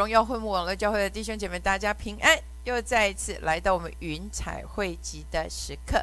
[0.00, 2.42] 荣耀会幕网络教会的弟兄姐妹，大家平安！
[2.64, 6.02] 又再一次来到我们云彩汇集的时刻。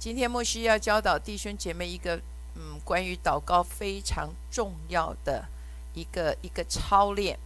[0.00, 2.20] 今天牧师要教导弟兄姐妹一个，
[2.56, 5.46] 嗯，关于祷告非常重要的
[5.94, 7.38] 一个一个操练，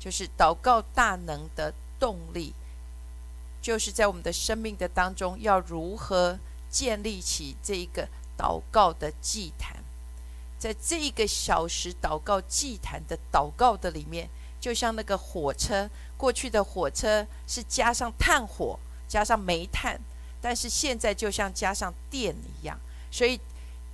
[0.00, 2.54] 就是祷告大能的动力，
[3.60, 6.38] 就是在我们的生命的当中，要如何
[6.70, 9.76] 建立起这一个祷告的祭坛。
[10.58, 14.30] 在这一个小时祷告祭坛的祷告的里面，
[14.64, 20.00] 就像那个火车，过去的火车是加上炭火，加上煤炭，
[20.40, 22.80] 但是现在就像加上电一样。
[23.12, 23.38] 所以，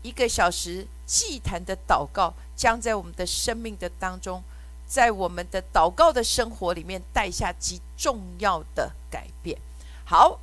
[0.02, 4.40] 一个小时祭坛的祷告，将在我们的生命的当中，
[4.86, 9.58] 在我们的祷告的生活里面带下极重要的改变。
[10.04, 10.38] 好，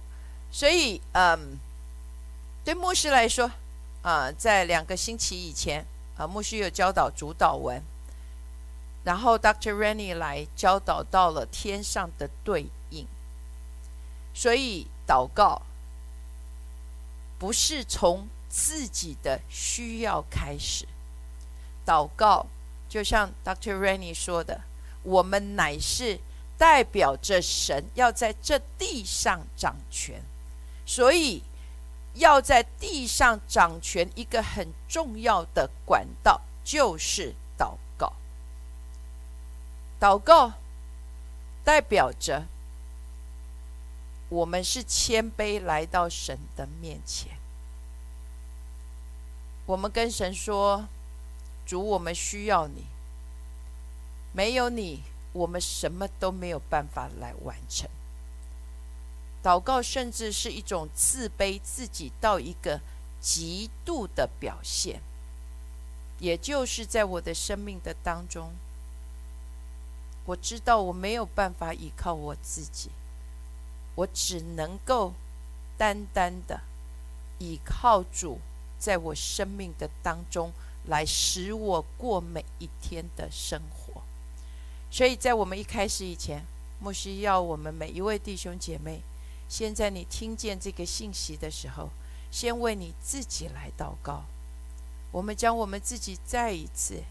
[0.52, 1.58] 所以，嗯，
[2.66, 3.50] 对牧师来说，
[4.02, 5.86] 啊，在两个星期以前。
[6.17, 7.81] 啊，牧师有教导主导文，
[9.08, 9.73] 然后 Dr.
[9.73, 13.08] Rennie 来教导到了天上的对应，
[14.33, 15.61] 所以祷告
[17.39, 20.86] 不是从自己的需要开始，
[21.86, 22.47] 祷告
[22.89, 23.80] 就像 Dr.
[23.80, 24.59] Rennie 说的，
[25.03, 26.19] 我们乃是
[26.58, 30.21] 代表着神要在这地上掌权，
[30.86, 31.42] 所以。
[32.19, 37.36] 要在地上掌权，一个很重要的管道就是。
[40.00, 40.53] 祷告
[41.64, 42.45] 代表着
[44.30, 47.38] 我们是谦卑来到神的面前，
[49.66, 50.88] 我们跟神说
[51.66, 52.86] ：“主，我们需要你，
[54.33, 57.89] 没有你，我们什么都没有办法来完成。”
[59.42, 62.82] 祷告甚至是一种自卑自己到一个
[63.21, 65.02] 极度的表现，
[66.20, 68.52] 也就是在我的生命的当中，
[70.27, 72.92] 我知道我没有办法依靠我自己，
[73.95, 75.14] 我只能够
[75.77, 76.60] 单单的
[77.39, 78.39] 依靠主，
[78.77, 80.52] 在我生命的当中
[80.86, 84.02] 来使我过每一天的生活。
[84.92, 86.45] 所以在我们一开始以前，
[86.82, 89.02] 牧师要我们每一位弟兄姐妹。
[89.48, 91.89] 现在你听见这个信息的时候，
[92.30, 94.26] 先为你自己来祷告。
[95.14, 97.02] 我们将我们自己再一次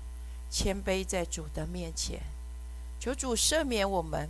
[0.50, 2.20] 谦卑在主的面前，
[3.06, 4.28] 求主赦免我们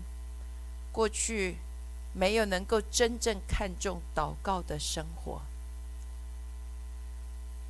[0.93, 1.57] 过去
[2.13, 5.41] 没有能够真正看重祷告的生活。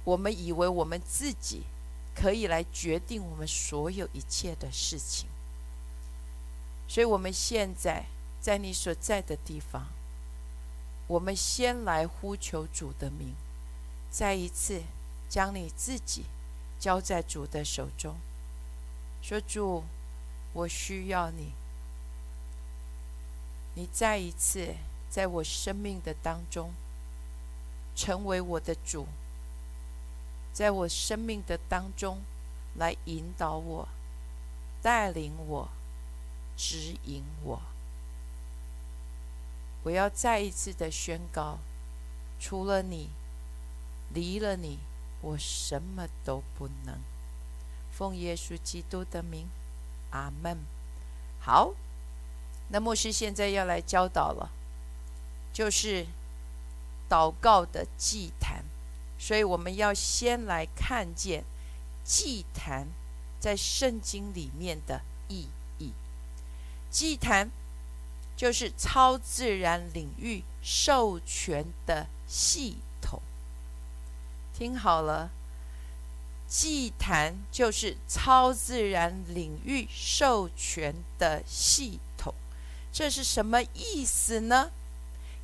[0.03, 1.62] 我们以为我们自己
[2.12, 5.28] 可以来决定我们所有一切的事情，
[6.89, 8.06] 所以我们现在
[8.41, 9.87] 在你所在的地方。
[11.06, 13.37] 我们先来呼求主的名，
[14.11, 14.83] 再一次
[15.28, 16.25] 将你自己
[16.81, 18.16] 交在主的手中，
[19.22, 19.84] 说：“主，
[20.56, 21.53] 我需要你。
[23.75, 24.75] 你再一次
[25.11, 26.72] 在我生命的当中
[27.94, 29.06] 成为我的主，
[30.55, 32.22] 在我生命的当中
[32.75, 33.87] 来引导我、
[34.81, 35.69] 带领我、
[36.56, 37.61] 指引我。”
[39.84, 41.59] 我要再一次的宣告：
[42.41, 43.11] 除了你，
[44.15, 44.78] 离了你，
[45.21, 46.99] 我什么都不能。
[47.93, 49.47] 奉耶稣基督的名，
[50.16, 50.56] 阿门。
[51.41, 51.75] 好，
[52.71, 54.50] 那牧师现在要来教导了，
[55.53, 56.06] 就是
[57.09, 58.65] 祷告的祭坛。
[59.19, 61.44] 所以我们要先来看见
[62.04, 62.87] 祭坛
[63.38, 65.93] 在圣经里面的意义。
[66.91, 67.50] 祭坛。
[68.37, 73.22] 就是超自然领域授权的系统。
[74.53, 75.30] 听好了，
[76.48, 82.34] 祭坛就是超自然领域授权的系统。
[82.93, 84.71] 这是什么意思呢？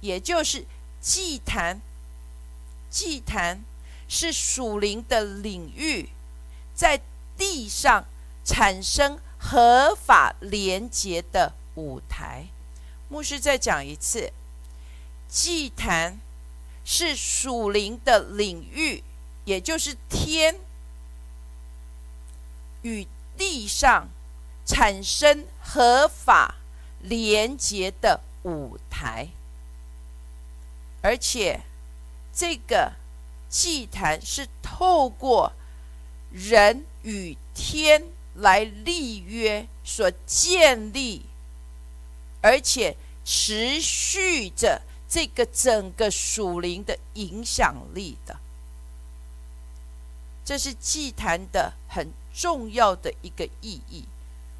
[0.00, 0.64] 也就是
[1.00, 1.80] 祭坛，
[2.90, 3.62] 祭坛
[4.08, 6.08] 是属灵的领域，
[6.74, 7.00] 在
[7.36, 8.04] 地上
[8.44, 12.46] 产生合法连结的舞台。
[13.08, 14.32] 牧师再讲一次，
[15.28, 16.18] 祭坛
[16.84, 19.04] 是属灵的领域，
[19.44, 20.56] 也就是天
[22.82, 23.06] 与
[23.36, 24.08] 地上
[24.64, 26.56] 产生合法
[27.00, 29.28] 连结的舞台，
[31.00, 31.60] 而且
[32.34, 32.92] 这个
[33.48, 35.52] 祭坛是透过
[36.30, 41.26] 人与天来立约所建立。
[42.44, 48.36] 而且持续着这个整个属灵的影响力的，
[50.44, 54.04] 这是祭坛的很重要的一个意义。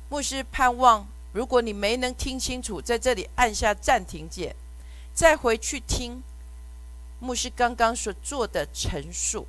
[0.09, 4.55] 牧师盼望如果你没能听清楚，在这里按下暂停键，
[5.15, 6.23] 再回去听
[7.19, 9.47] 牧师刚刚所做的陈述。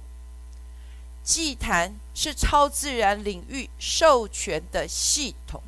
[1.23, 5.61] 祭坛是超自然领域授权的系统，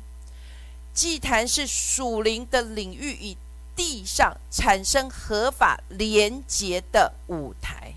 [0.92, 3.36] 祭坛是属灵的领域与
[3.74, 7.94] 地上产生合法连结的舞台，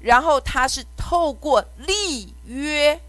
[0.00, 3.00] 然后它是透过立约，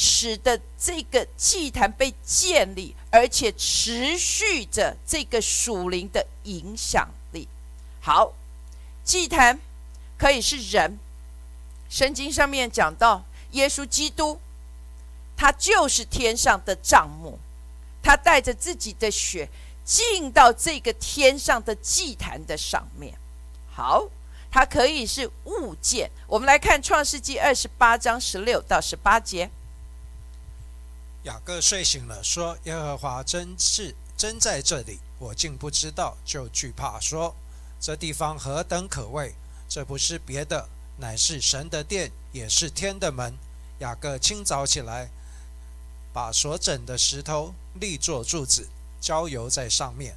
[0.00, 7.48] 使得这个祭坛被建立，而且持续着这个属灵的影响力。
[8.00, 8.32] 好，
[9.04, 9.58] 祭坛
[10.16, 11.00] 可以是人。
[11.90, 14.38] 圣经上面讲到，耶稣基督，
[15.36, 17.36] 他就是天上的帐幕，
[18.00, 19.48] 他带着自己的血
[19.84, 23.18] 进到这个天上的祭坛的上面。
[23.68, 24.06] 好，
[24.48, 26.08] 它可以是物件。
[26.28, 29.50] 我们来看创世纪二十八章十六到十八节。
[31.24, 37.34] 雅各睡醒了，说：“耶和华真是真在这里，我竟不知道，就惧怕，说
[37.80, 39.34] 这地方何等可畏！
[39.68, 40.68] 这不是别的。”
[41.00, 43.32] 乃是神的殿，也是天的门。
[43.78, 45.10] 雅各清早起来，
[46.12, 48.68] 把所整的石头立作柱子，
[49.00, 50.16] 浇油在上面。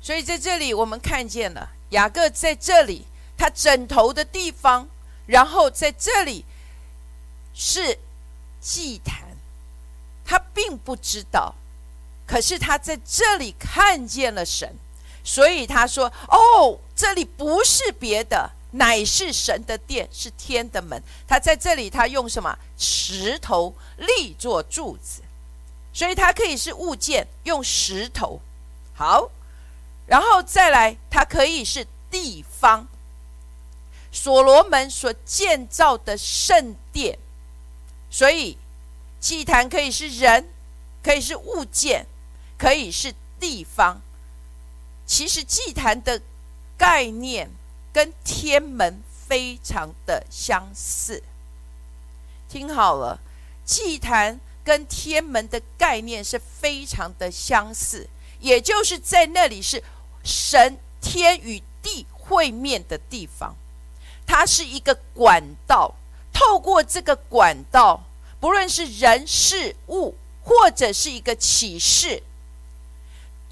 [0.00, 3.04] 所以在这里，我们看见了雅各在这里，
[3.36, 4.88] 他枕头的地方，
[5.26, 6.46] 然后在这里
[7.52, 7.98] 是
[8.62, 9.27] 祭坛。
[10.28, 11.54] 他并不知道，
[12.26, 14.76] 可是他在这里看见了神，
[15.24, 21.02] 所以他说：“哦，这里不是别的。”乃是神的殿，是天的门。
[21.26, 25.22] 他在这里，他用什么石头立作柱子，
[25.94, 28.38] 所以它可以是物件，用石头。
[28.94, 29.30] 好，
[30.06, 32.86] 然后再来，它可以是地方。
[34.12, 37.18] 所罗门所建造的圣殿，
[38.10, 38.58] 所以
[39.20, 40.48] 祭坛可以是人，
[41.02, 42.06] 可以是物件，
[42.58, 44.00] 可以是地方。
[45.06, 46.20] 其实祭坛的
[46.76, 47.50] 概念。
[47.90, 51.20] 跟天门非常的相似，
[52.48, 53.18] 听好了，
[53.64, 59.82] 祭坛跟天门的概念是非常的相似，也就是在那里是
[60.22, 63.56] 神天与地会面的地方，
[64.24, 65.92] 它是一个管道，
[66.32, 68.04] 透过这个管道，
[68.40, 72.22] 不论是人事物，或者是一个启示，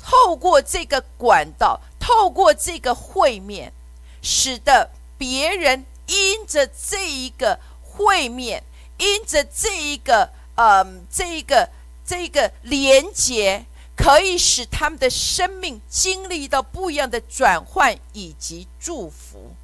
[0.02, 3.72] 透过这个管道，透过这个会面。
[4.22, 8.64] 使得别人因着这一个会面，
[8.98, 11.70] 因着这一个，嗯，这一个，
[12.04, 13.66] 这一个连接，
[13.96, 19.54] 可以使他们的生命经历到不一样的转换以及祝福。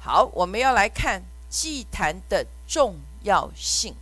[0.00, 3.94] 好，我们要来看祭坛的重要性。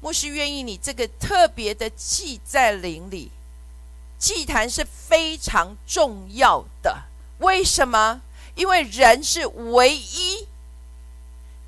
[0.00, 3.30] 牧师愿意你这个特别的祭在灵里，
[4.18, 7.04] 祭坛是非常重要的。
[7.38, 8.22] 为什么？
[8.54, 10.46] 因为人是唯一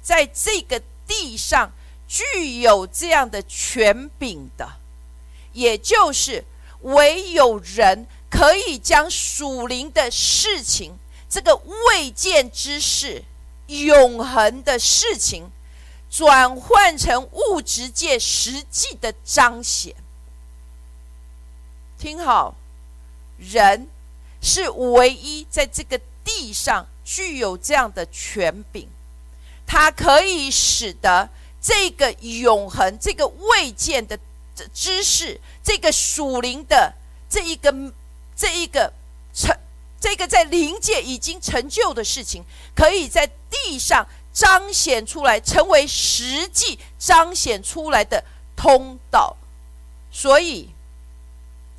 [0.02, 1.72] 在这个地上
[2.08, 4.72] 具有这样的权柄的，
[5.52, 6.44] 也就是
[6.80, 10.98] 唯有人可以将属灵的事情、
[11.30, 13.24] 这个未见之事、
[13.68, 15.50] 永恒的事情，
[16.12, 19.96] 转换成物质界实际的彰显。
[21.98, 22.54] 听好，
[23.38, 23.88] 人
[24.40, 26.00] 是唯一在这个。
[26.24, 28.86] 地上具有这样的权柄，
[29.66, 31.28] 它可以使得
[31.60, 34.16] 这个永恒、这个未见的
[34.72, 36.94] 知识、这个属灵的
[37.28, 37.74] 这一个、
[38.36, 38.92] 这一个
[39.34, 39.52] 成、
[40.00, 48.24] 这个在灵界已经成就的事情，可以在地上彰显出来，成为实际彰显出来的
[48.56, 49.36] 通道。
[50.10, 50.70] 所以，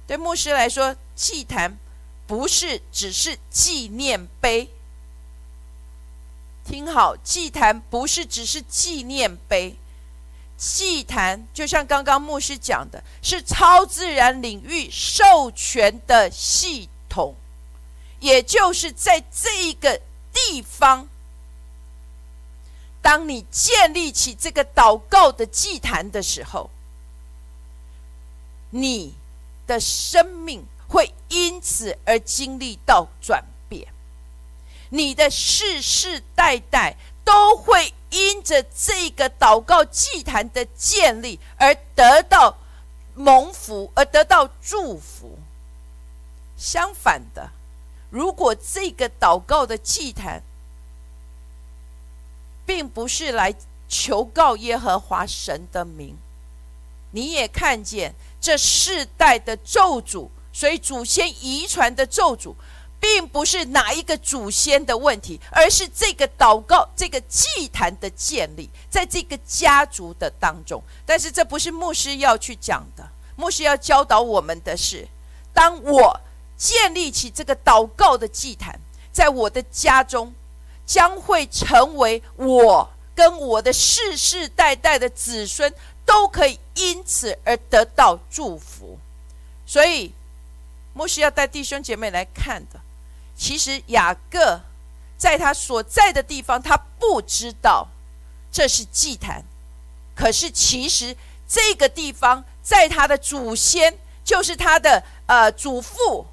[0.07, 1.77] 对牧师来说，祭坛。
[2.25, 4.69] 不是只是纪念碑，
[6.65, 9.75] 听好，祭坛不是只是纪念碑，
[10.57, 17.36] 祭坛就像刚刚牧师讲的，是超自然领域授权的系统，
[18.22, 20.00] 也就是在这一个
[20.31, 21.07] 地方，
[23.03, 26.72] 当你建立起这个祷告的祭坛的时候，
[28.72, 29.13] 你
[29.67, 30.65] 的生命。
[30.86, 33.88] 会因此而经历到转变，
[34.89, 36.95] 你的世世代代
[37.25, 42.55] 都会因着这个祷告祭坛的建立而得到
[43.15, 45.39] 蒙福，而得到祝福。
[46.57, 47.50] 相反的，
[48.12, 50.43] 如果这个祷告的祭坛
[52.65, 53.53] 并不是来
[53.88, 56.17] 求告耶和华神的名，
[57.12, 62.53] 你也看见这世代的咒诅，所以祖先遗传的咒诅，
[63.00, 70.82] 并不是哪一个祖先的问题，而是这个祷告、这个祭坛的建立，在这个家族的当中。
[71.05, 75.08] 但是这不是牧师要去讲的，牧师要教导我们的是：
[75.53, 76.20] 当我
[76.58, 78.79] 建立起这个祷告的祭坛，
[79.12, 80.34] 在我的家中，
[80.85, 85.73] 将会成为我跟我的世世代代的子孙。
[86.05, 88.99] 都可以因此而得到祝福，
[89.65, 90.13] 所以
[90.93, 92.81] 牧师要带弟兄姐妹来看的，
[93.37, 94.59] 其实雅各
[95.17, 97.87] 在他所在的地方，他不知道
[98.51, 99.45] 这是祭坛，
[100.13, 101.15] 可是其实
[101.47, 106.27] 这个地方在他的祖先，就是他的呃祖父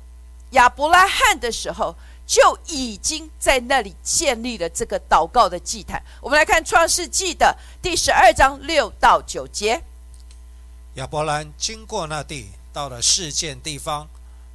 [0.50, 1.95] 亚伯拉罕的时候。
[2.31, 6.01] 就已经在那里建立了这个祷告的祭坛。
[6.21, 9.83] 我们来看创世纪的第十二章六到九节。
[10.95, 14.07] 亚伯兰经过那地，到了事件地方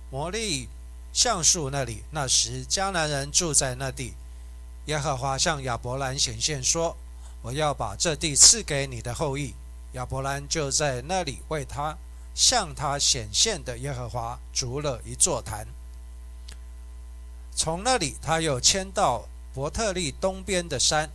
[0.09, 0.69] 摩利
[1.11, 2.03] 橡树那里。
[2.11, 4.13] 那时迦南人住在那地。
[4.85, 6.95] 耶和华向亚伯兰显现说
[7.43, 9.53] ：“我要把这地赐给你的后裔。”
[9.91, 11.97] 亚伯兰就在那里为他
[12.33, 15.67] 向他显现的耶和华筑了一座坛。
[17.55, 21.09] 从那里，他又迁到伯特利东边的山，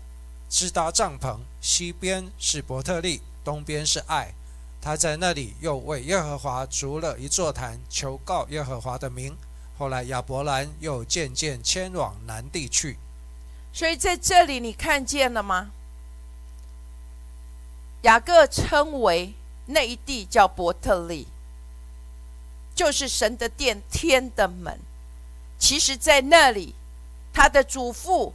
[0.49, 1.37] 支搭帐篷。
[1.61, 4.32] 西边是伯特利，东边是爱。
[4.80, 9.37] 他在那里又为耶和华筑了一座坛，求告耶和华的名。
[9.76, 12.97] 后来亚伯兰又渐渐迁往南地去。
[13.75, 15.70] 所以在这里，你看见了吗？
[18.02, 19.35] 雅各称为
[19.66, 21.26] 那一地叫伯特利，
[22.75, 24.80] 就是神的殿，天的门。
[25.61, 26.75] 其实，在那里，
[27.35, 28.35] 他的祖父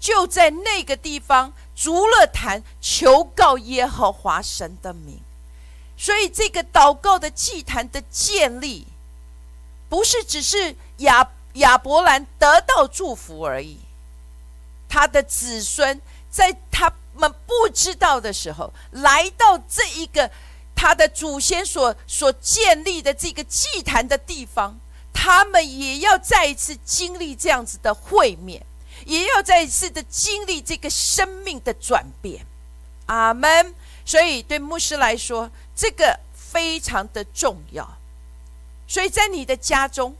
[0.00, 5.20] 就在那个地方筑了坛，求告耶和华神的名。
[5.98, 8.86] 所以，这个祷告的祭坛的建立，
[9.90, 13.78] 不是只是亚亚伯兰得到祝福而已。
[14.88, 20.30] 他的子孙在他们不知道的时候，来到这一个
[20.74, 24.80] 他的祖先所所建立的这个祭坛的地方。
[25.12, 28.64] 他们也要再一次经历这样子的会面，
[29.04, 32.46] 也要再一次的经历这个生命的转变。
[33.06, 33.74] 阿门。
[34.02, 37.96] 所以对牧师来说，这个非常的重要。
[38.88, 40.16] 所以在你的家中，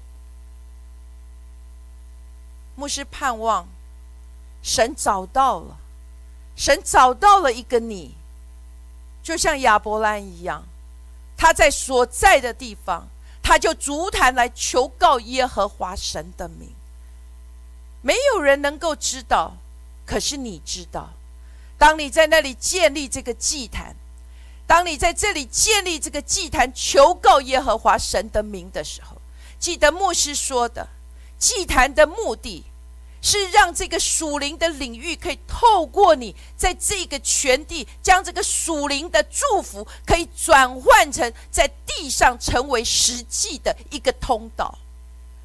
[2.76, 3.66] 牧师盼望
[4.62, 5.76] 神找到了，
[6.54, 8.14] 神找到了一个你，
[9.24, 10.62] 就像亚伯兰一样，
[11.36, 13.08] 他在所在的地方。
[13.50, 16.72] 他就足坛来求告耶和华神的名，
[18.00, 19.56] 没有人能够知道，
[20.06, 21.10] 可是你知道。
[21.76, 23.96] 当你在那里建立这个祭坛，
[24.68, 29.16] 当你在这里建立这个祭坛求告耶和华神的名的时候，
[29.58, 30.86] 记得牧师说的，
[31.36, 32.66] 祭坛的目的。
[33.22, 44.78] 是让这个属灵的领域可以透过你，在这个全地，将这个属灵的祝福可以转换成在地上成为实际的一个通道。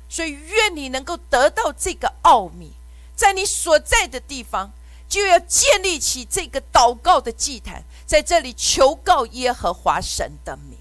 [0.08, 2.72] 所以，愿你能够得到这个奥秘，
[3.16, 4.72] 在你所在的地方，
[5.10, 10.78] 就要建立起这个祷告的祭坛，在这里求告耶和华神的名。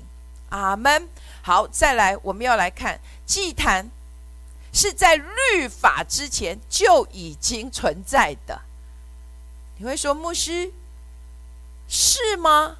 [0.51, 1.09] 阿门。
[1.43, 3.91] 好，再来，我们要来看祭坛。
[4.75, 8.61] 是在律法之前就已经存在的。
[9.79, 10.73] 你会说牧师
[11.89, 12.77] 是吗？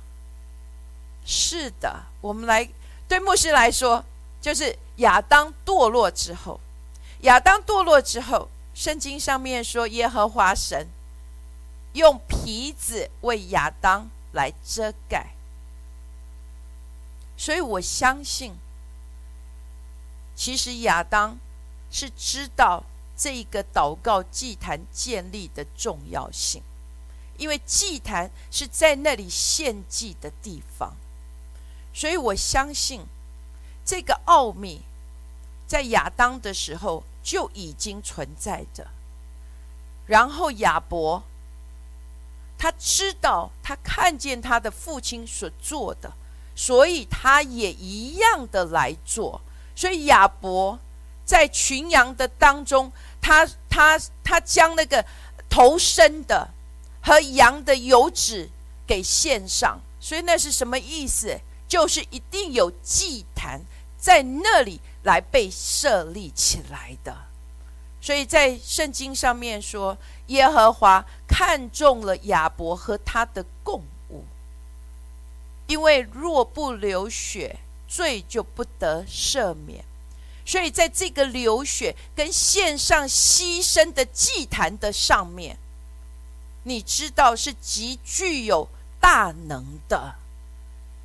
[1.25, 2.69] 是的，我们来
[3.09, 4.05] 对牧师来说，
[4.43, 6.59] 就是亚当堕落之后，
[7.21, 10.89] 亚当堕落之后，圣经上面说耶和华神
[11.93, 15.35] 用皮子为亚当来遮盖，
[17.37, 18.57] 所以我相信，
[20.35, 21.39] 其实亚当。
[21.95, 22.83] 是知道
[23.17, 26.61] 这个祷告祭坛建立的重要性，
[27.39, 30.97] 因为祭坛是在那里献祭的地方，
[31.95, 33.07] 所以我相信
[33.87, 34.83] 这个奥秘
[35.69, 38.89] 在亚当的时候就已经存在着。
[40.09, 41.23] 然后亚伯
[42.59, 46.13] 他知道，他看见他的父亲所做的，
[46.57, 49.41] 所以他也一样的来做。
[49.77, 50.81] 所以亚伯。
[51.25, 55.05] 在群羊的当中，他他他将那个
[55.49, 56.49] 头生的
[57.01, 58.51] 和羊的油脂
[58.87, 61.41] 给献上，所以那是什么意思？
[61.67, 63.61] 就是一定有祭坛
[63.99, 67.17] 在那里来被设立起来的。
[68.01, 74.25] 所以在圣经上面说，耶和华看中了亚伯和他的供物。
[75.67, 79.83] 因为若不流血，罪就不得赦免。
[80.47, 85.57] 所以，在这个流血跟献上牺牲的祭坛的上面，
[86.65, 88.69] 你知道是极具有
[89.01, 90.17] 大能的，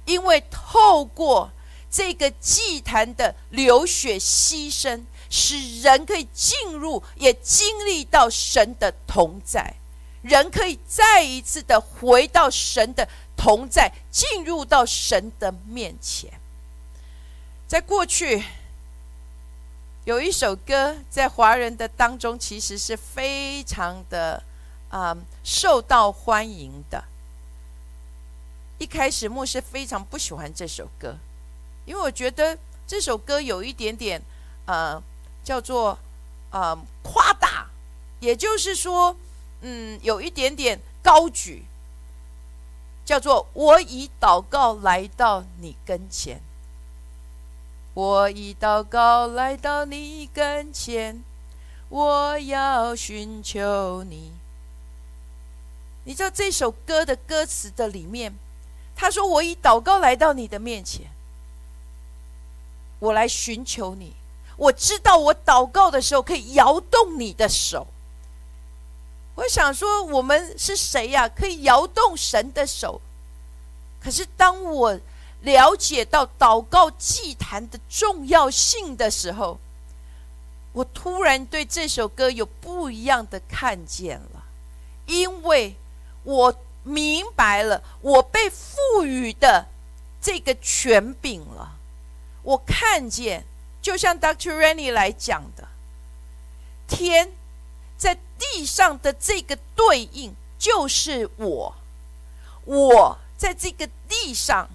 [0.05, 1.51] 因为透过
[1.89, 9.73] 这个祭坛的流血牺牲，使人可以进入，也经历到神的同在，
[10.21, 16.29] 人可以再一次的回到神的同在，进入到神的面前。
[17.69, 18.43] 在过去。
[20.09, 24.41] 有一首歌在华人的当中，其实是非常的
[24.89, 27.03] 啊受到欢迎的。
[28.79, 31.15] 一开始牧师非常不喜欢这首歌，
[31.85, 34.19] 因为我觉得这首歌有一点点
[34.65, 34.99] 呃
[35.43, 35.95] 叫做
[36.49, 37.67] 呃夸大，
[38.19, 39.15] 也就是说，
[39.61, 41.65] 嗯，有一点点高举，
[43.05, 46.41] 叫做我以祷告来到你跟前。
[47.99, 51.21] 我以祷告来到你跟前，
[51.89, 54.31] 我要寻求你。
[56.05, 58.33] 你知道这首歌的歌词的里面，
[58.95, 61.07] 他说：“我以祷告来到你的面前，
[62.99, 64.13] 我来寻求你。
[64.55, 67.85] 我知道我祷告的时候可以摇动你的手。”
[69.35, 71.27] 我想说，我们是谁呀？
[71.27, 73.01] 可以摇动神的手？
[74.01, 74.97] 可是当我……
[75.41, 79.57] 了解到祷告祭坛的重要性的时候，
[80.73, 84.43] 我突然对这首歌有不一样的看见了，
[85.05, 85.75] 因为
[86.23, 89.65] 我明白了我被赋予的
[90.21, 91.77] 这个权柄了。
[92.43, 93.45] 我看见，
[93.81, 94.57] 就像 Dr.
[94.57, 95.67] Rennie 来讲的，
[96.85, 97.31] 天
[97.97, 101.73] 在地上的这个对应就是我，
[102.65, 104.69] 我在这个地上。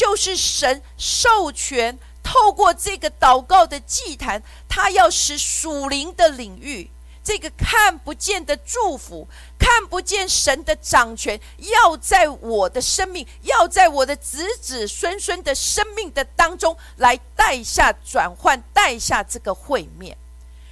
[0.00, 6.90] 就是神授权，透过这个祷告的祭坛，他要使属灵的领域，
[7.22, 20.16] 这个看不见的祝福，看不见神的掌权，要在我的生命，要在我的子子孙孙的生命的当中来带下转换，带下这个会面。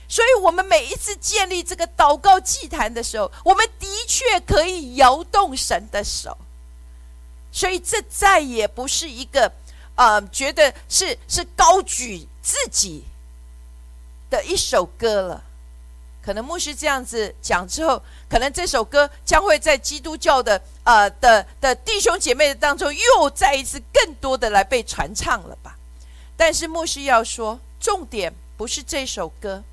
[0.09, 6.35] 所以，我们每一次建立这个祷告祭坛的时候，我们的确可以摇动神的手。
[7.51, 9.51] 所以，这再也不是一个，
[9.97, 13.05] 呃，觉得是是高举自己
[14.31, 15.45] 的一首歌了。
[16.23, 25.77] 可能牧师这样子讲之后，可能这首歌将会在基督教的呃的的弟兄姐妹当中，又再一次更多的来被传唱了吧。
[26.37, 29.65] 但是牧师要说，重点不是这首歌，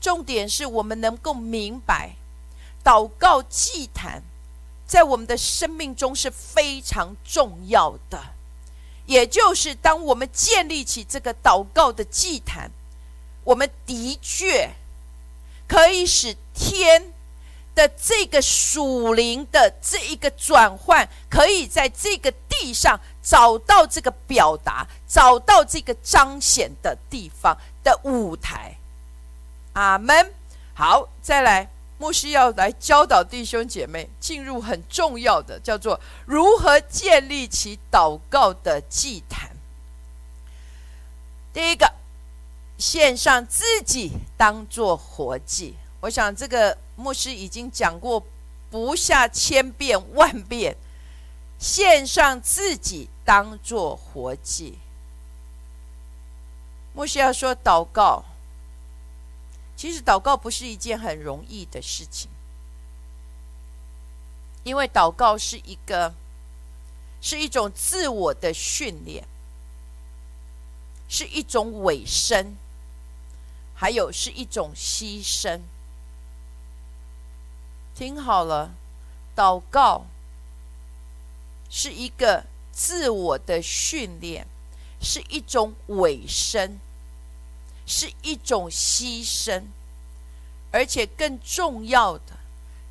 [0.00, 2.14] 重点是我们能够明白
[2.84, 4.22] 祷告祭坛。
[4.88, 8.18] 在我们的生命中是非常重要的，
[9.04, 12.70] 也就是当我们建立起这个祷告的祭坛，
[13.44, 14.70] 我们的确
[15.68, 17.12] 可以使天
[17.74, 28.78] 的这个属灵的这一个转换，可以在这个地上找到这个表达，找到这个彰显的地方的舞台。
[29.74, 30.32] 阿门。
[30.74, 31.68] 好，再来。
[31.98, 39.50] 牧师要来教导弟兄姐妹进入很重要的，叫做如何建立起祷告的祭坛。
[41.52, 41.92] 第一个，
[42.78, 45.74] 献上自己当做活祭。
[46.00, 48.22] 我想这个牧师已经讲过
[48.70, 50.76] 不下千遍万遍，
[51.58, 54.78] 献上自己当做活祭。
[56.94, 58.24] 牧师要说祷告。
[59.78, 62.28] 其实祷告不是一件很容易的事情，
[64.64, 66.12] 因为祷告是一个
[67.22, 69.24] 是一种自我的训练，
[71.08, 72.56] 是一种委身，
[73.72, 75.60] 还有是一种牺牲。
[77.94, 78.74] 听好了，
[79.36, 80.06] 祷告
[81.70, 84.44] 是一个自我的训练，
[85.00, 86.80] 是一种委身。
[87.88, 89.62] 是一种牺牲，
[90.70, 92.36] 而且更重要的，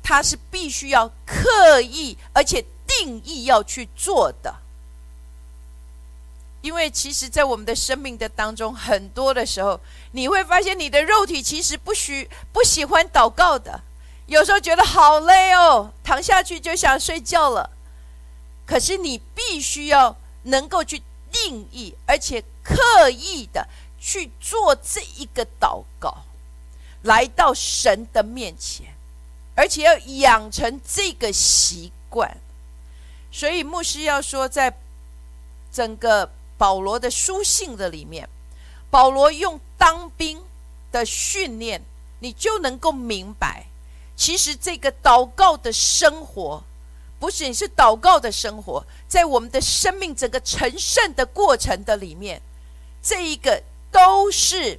[0.02, 4.56] 它是必须要刻意而且定义要去做的。
[6.60, 9.80] 因为其实，在我们的生命的当中，很多的时候，
[10.10, 13.80] 你会发现你的肉体其实不需不喜欢祷告的，
[14.26, 17.70] 有时候觉得好累哦，躺下去就想睡觉了。
[18.66, 23.68] 可是你必须要能够去定义，而且刻意的。
[24.00, 26.24] 去做这一个祷告，
[27.02, 28.86] 来到神的面前，
[29.54, 32.36] 而且要养成这个习惯。
[33.30, 34.74] 所以牧师要说，在
[35.72, 38.28] 整个保罗的书信的里面，
[38.90, 40.42] 保罗用当兵
[40.90, 41.82] 的训练，
[42.20, 43.66] 你就能够明白，
[44.16, 46.64] 其实这个祷告的生活，
[47.20, 52.40] 不仅是祷告的生活，在我们的生命整个成圣的过程的里面，
[53.02, 54.78] 这一个都是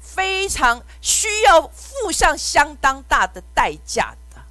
[0.00, 4.42] 非常需要付上相当大的代价的。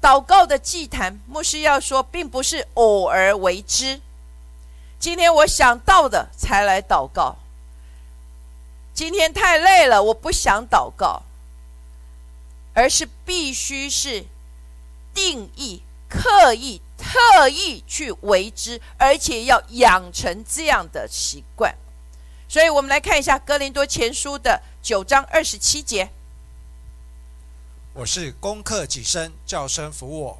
[0.00, 4.00] 祷告的祭坛，牧师要说，并不是偶尔为之。
[4.98, 7.36] 今天我想到的才来祷告。
[8.94, 11.22] 今天太累了，我不想祷告，
[12.74, 14.24] 而是必须是
[15.12, 21.74] 定义、刻意、特意去为之，而且要养成这样的习惯。
[22.54, 26.08] 所以，我们来看一下《哥林多前书》的九章二十七节。
[27.94, 30.38] 我是攻克己身，叫声服我，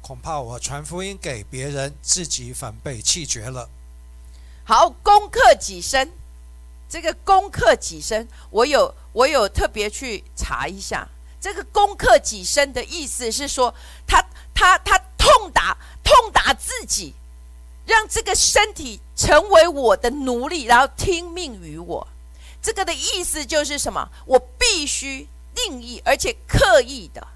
[0.00, 3.68] 恐怕我传福音给别人，自己反被气绝了。
[4.64, 6.10] 好，攻克己身，
[6.88, 11.06] 这个攻克己身，我有我有特别去查一下，
[11.42, 13.74] 这个攻克己身的意思是说，
[14.06, 17.14] 他他他痛打痛打自己，
[17.90, 22.08] 让这个身体成为我的奴隶，然后听命于我。
[22.62, 24.08] 这个的意思就是什么？
[24.26, 25.26] 我必须。
[25.52, 27.26] 定义，而且刻意的，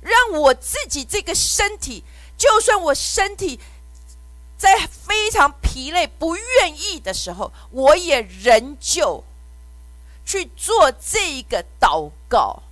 [0.00, 2.02] 让我自己这个身体，
[2.36, 3.60] 就算我身体
[4.58, 9.22] 在非常疲累、不愿意的时候，我也仍旧
[10.26, 12.64] 去做这个祷告，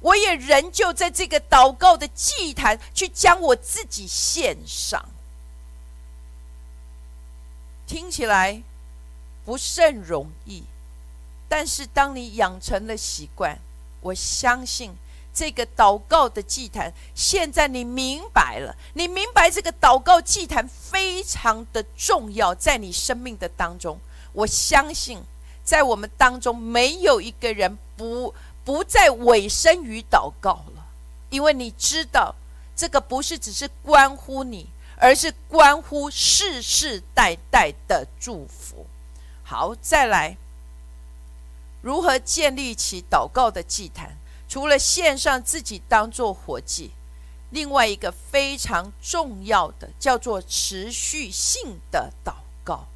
[0.00, 5.04] 我也仍旧在这个祷告的祭坛去将我自己献上。
[7.92, 8.62] 听起来
[9.44, 10.62] 不甚容易，
[11.46, 13.58] 但是当你养成了习惯。
[14.00, 14.94] 我相信
[15.34, 23.98] 这个祷告的祭坛，现在你明白了，你明白这个祷告祭坛非常的重要，在你生命的当中。
[24.32, 25.22] 我相信，
[25.62, 30.86] 在我们当中没有一个人不不再委身于祷告了，
[31.28, 32.34] 因为你知道，
[32.74, 34.66] 这个不是只是关乎你，
[35.02, 38.86] 而是关乎世世代代的祝福。
[39.42, 40.36] 好，再来。
[41.80, 44.16] 如何建立起祷告的祭坛？
[44.48, 46.92] 除了献上自己当做活祭，
[47.50, 52.86] 另外一个非常重要的叫做持续性的祷告。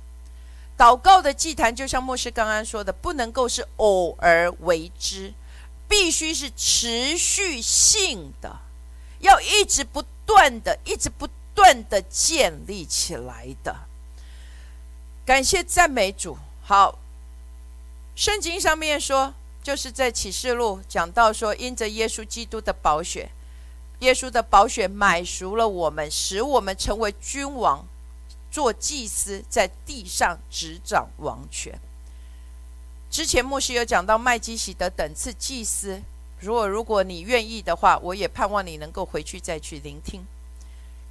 [0.78, 5.34] 祷告的祭坛就像牧师刚刚说的，不能够是偶尔为之，
[5.88, 8.60] 必须是持续性的，
[9.18, 13.74] 要一直不断的、一直不断的建立起来的。
[15.24, 16.98] 感谢赞美主，好。
[18.14, 23.30] 圣经上面说，就是在启示录讲到说，因着耶稣基督的宝血，
[23.98, 27.84] 耶稣的宝血买赎了我们，使我们成为君王，
[28.50, 31.78] 做祭司，在地上执掌王权。
[33.10, 36.00] 之前牧师有讲到麦基喜德等次祭司，
[36.40, 40.26] 如果如果你愿意的话，我也盼望你能够回去再去聆听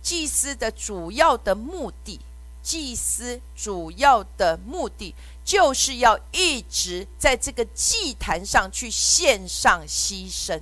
[0.05, 2.21] 祭司的主要的目的。
[2.61, 5.13] 祭司主要的目的
[5.43, 10.59] 就是要一直在这个祭坛上去献上牺牲，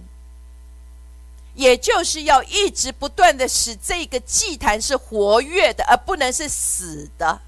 [1.55, 7.39] 也就是要一直不断的使这个祭坛是活跃的，而不能是死的。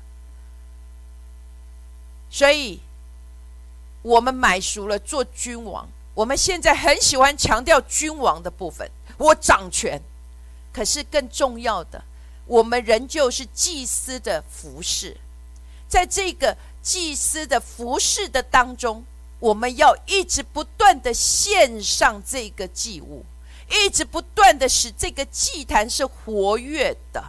[2.29, 2.79] 所以，
[4.03, 10.01] 我们买熟了做君王，我们现在很喜欢强调君王的部分，我掌权。
[10.75, 12.03] 可是更重要的。
[12.45, 15.15] 我们仍旧是祭司的服饰，
[15.87, 19.05] 在这个祭司的服饰的当中，
[19.39, 23.23] 我们要一直不断的献上这个祭物，
[23.71, 27.23] 一直不断的使这个祭坛是活跃的。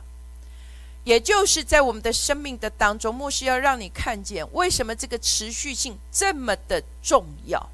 [1.04, 7.70] 也就是在我们的生命的当中，牧师要让你看见，为什么这个持续性这么的重要。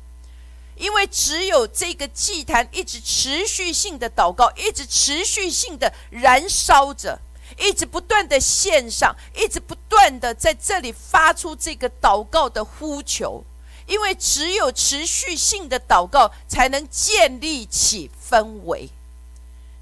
[0.77, 7.21] 因为只有这个祭坛一直持续性的祷告，一直持续性的燃烧着。
[7.59, 13.45] 一直不断的献上，一直不断的在这里发出这个祷告的呼求，
[13.87, 18.89] 因为只有持续性的祷告，才能建立起氛围。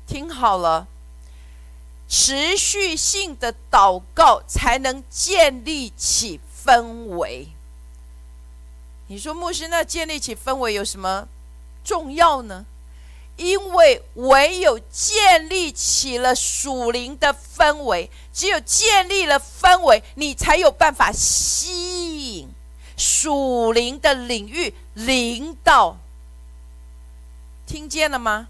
[0.08, 0.88] 听好了，
[2.08, 6.82] 持续性的祷告才能建立起氛
[7.16, 7.50] 围。
[9.10, 11.26] 你说牧师，那建立起氛围有什么
[11.82, 12.64] 重要呢？
[13.36, 22.48] 因为唯有建立起了属灵的氛围，只有建立了氛围，你才有办法吸引
[22.96, 25.96] 属灵的领域领导。
[27.66, 28.46] 听见了吗？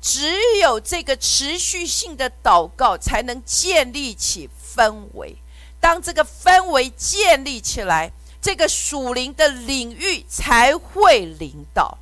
[0.00, 5.34] 只有这个持续性的祷告，才能建立起氛围。
[5.80, 11.98] 当这个氛围建立起来，这个属灵的领域才会领导。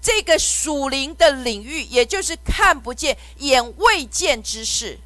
[0.00, 4.98] 这个属灵的领域，也就是看不见、眼未见之事，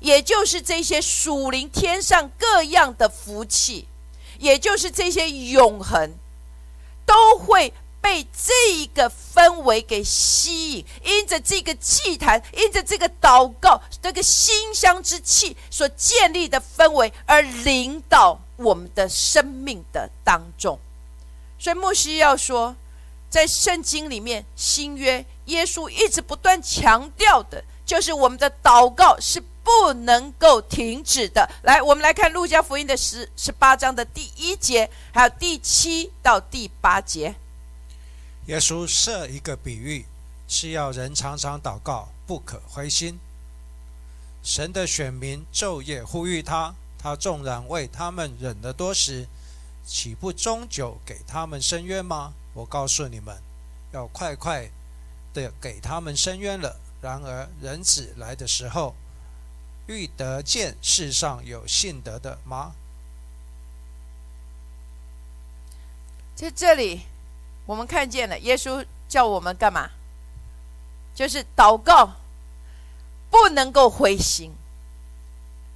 [0.00, 3.86] 也就是这些属灵天上各样的福气，
[4.38, 6.14] 也就是这些永恒，
[7.04, 7.74] 都会
[8.08, 10.84] 被这一个氛围给吸引。
[11.04, 20.78] 因着这个祭坛，因着这个祷告，这个馨香之气所建立的氛围，而领导我们的生命的当中。
[21.58, 22.74] 所以牧师要说。
[23.30, 31.46] 在圣经里面，新约耶稣一直不断强调的，就是我们的祷告是不能够停止的。
[31.62, 37.34] 来，我们来看路加福音的十十八章的第一节，还有第七到第八节。
[38.48, 40.06] 耶稣设一个比喻，
[40.48, 43.18] 是要人常常祷告，不可灰心。
[44.42, 49.28] 神的选民昼夜呼吁他，他纵然为他们忍了多时，
[49.86, 52.32] 岂不终究给他们伸冤吗？
[52.54, 53.36] 我告诉你们，
[53.92, 54.70] 要快快
[55.34, 56.80] 的给他们伸冤了。
[57.02, 58.94] 然而人子来的时候，
[59.86, 62.72] 欲得见世上有信德的吗？
[66.34, 67.02] 在这里，
[67.68, 69.90] 我们看见了耶稣叫我们干嘛？
[71.14, 72.12] 就是祷告，
[73.30, 74.50] 不能够灰心。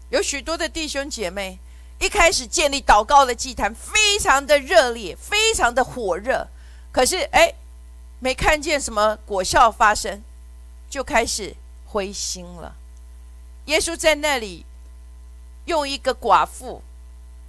[0.09, 1.59] 有许多的弟兄姐妹
[2.01, 6.49] 一开始建立祷告的祭坛，非常的热烈，非常的火热。
[6.91, 7.53] 可是，哎，
[8.21, 10.23] 没看见什么果效发生，
[10.89, 12.75] 就开始灰心了。
[13.67, 14.65] 耶稣在那里
[15.67, 16.83] 用一个寡妇，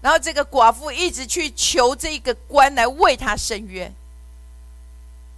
[0.02, 3.96] 然后这个寡妇一直去求这个官来为他伸冤。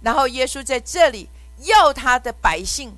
[0.02, 1.28] 然后耶稣在这里
[1.58, 2.96] 要他的百姓，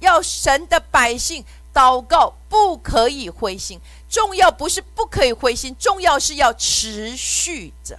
[0.00, 3.80] 要神的百姓祷告，不可以灰心。
[4.08, 7.98] 重要不是不可以灰心，重要是要持续着。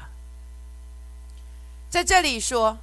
[1.89, 2.77] 在这里说，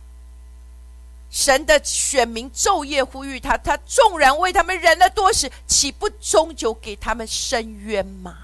[1.30, 8.36] 神的选民昼夜呼吁他，他纵然为他们忍了多时，岂不终究给他们伸冤吗？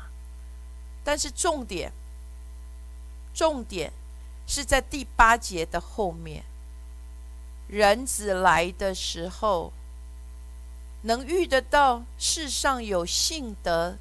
[1.04, 1.92] 但是重点，
[3.32, 3.92] 重点
[4.46, 6.44] 是在第八节的后面，
[7.72, 9.72] 人子来的时候，
[11.04, 13.96] 能遇得到世上有信德，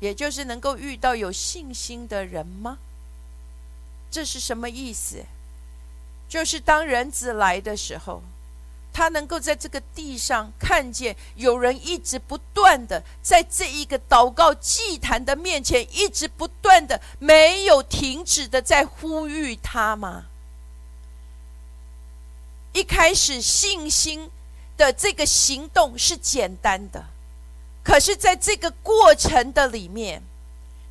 [0.00, 2.78] 也就是能够遇到有信心的人吗？
[4.10, 5.24] 这是什么意思？
[6.28, 8.20] 就是当人子来的时候，
[8.92, 20.24] 他能够在这个地上看见有人一直不断的在这一个祷告祭坛的面前，一直不断的没有停止的在呼吁他吗？
[22.78, 24.30] 一开始信心
[24.76, 27.06] 的这个行动是简单的，
[27.82, 30.22] 可是在这个过程的里面。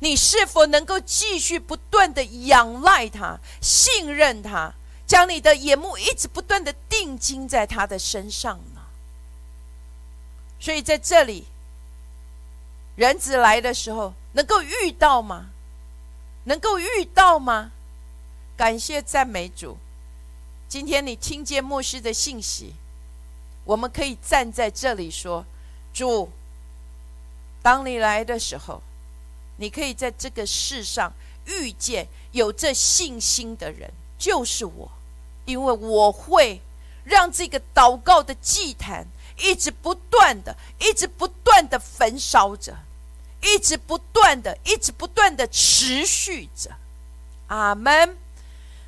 [0.00, 4.72] 你是否能够继续不断的仰赖他、信任他，
[5.08, 8.82] 将你的眼目一直不断的定睛在他的身上呢？
[10.60, 11.46] 所以在这里，
[12.94, 15.46] 人子来的时候，能够遇到吗？
[16.44, 17.72] 能够遇到吗？
[18.56, 19.78] 感谢赞美主！
[20.68, 22.74] 今天你听见牧师的信息，
[23.64, 25.44] 我们可以站在这里说：
[25.94, 26.30] 主，
[27.62, 28.82] 当你来的时候。
[29.60, 31.12] 你可以在这个世上
[31.46, 34.88] 遇见有这信心的人，就是我，
[35.46, 36.60] 因为我会
[37.02, 39.04] 让这个祷告的祭坛
[39.36, 42.72] 一直不断的、一直不断的焚烧着，
[43.42, 46.70] 一直不断的、一直不断的持续着。
[47.48, 48.16] 阿门。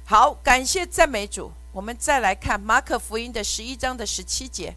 [0.05, 1.51] 好，感谢赞美主。
[1.73, 4.75] 我们再来看马可福音的十一章的十七节，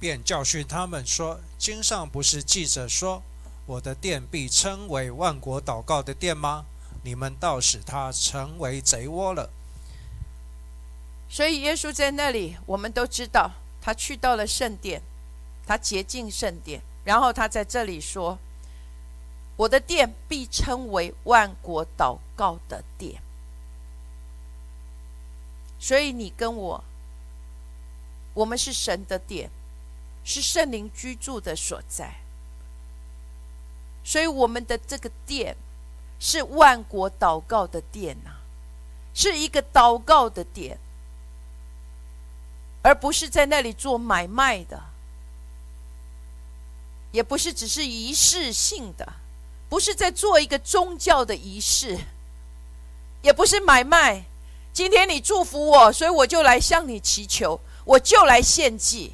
[0.00, 3.22] 便教训他们说：“经上不是记着说。”
[3.64, 6.64] 我的殿必称为万国祷告的殿吗？
[7.04, 9.50] 你们倒使它成为贼窝了。
[11.30, 15.00] 所以耶稣在那里，我们都知道，他去到了圣殿，
[15.64, 18.36] 他洁净圣殿，然后他在这里说
[19.56, 23.21] ：“我的殿必称为万国祷告的殿。”
[25.82, 26.84] 所以你跟我，
[28.34, 29.50] 我们是神的殿，
[30.24, 32.14] 是圣灵居住的所在。
[34.04, 35.56] 所以，我们的这个殿
[36.20, 38.30] 是万国祷告的殿呐，
[39.12, 40.78] 是一个祷告的殿，
[42.82, 44.80] 而不是在那里做买卖的，
[47.10, 49.14] 也不是只是仪式性的，
[49.68, 51.98] 不是在做一个宗教的仪式，
[53.22, 54.26] 也不是买卖。
[54.72, 59.12] 今天你祝福我，所以我就来向你祈求，我就来献祭。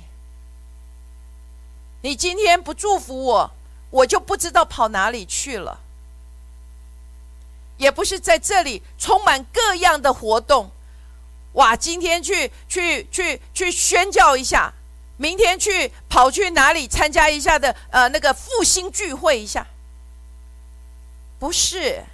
[2.02, 3.50] 你今天不祝福我。
[3.90, 5.80] 我就不知道跑哪里去了。
[7.78, 10.70] 也不是在这里充满各样的活动，
[11.54, 11.74] 哇！
[11.74, 14.74] 今天去去去去宣教一下，
[15.16, 19.66] 明天去跑去哪里参加一下的呃那个复兴聚会一下，
[21.38, 22.04] 不是，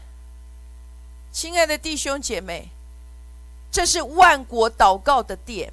[1.32, 2.68] 亲爱的弟兄姐妹，
[3.74, 5.72] 这是万国祷告的殿，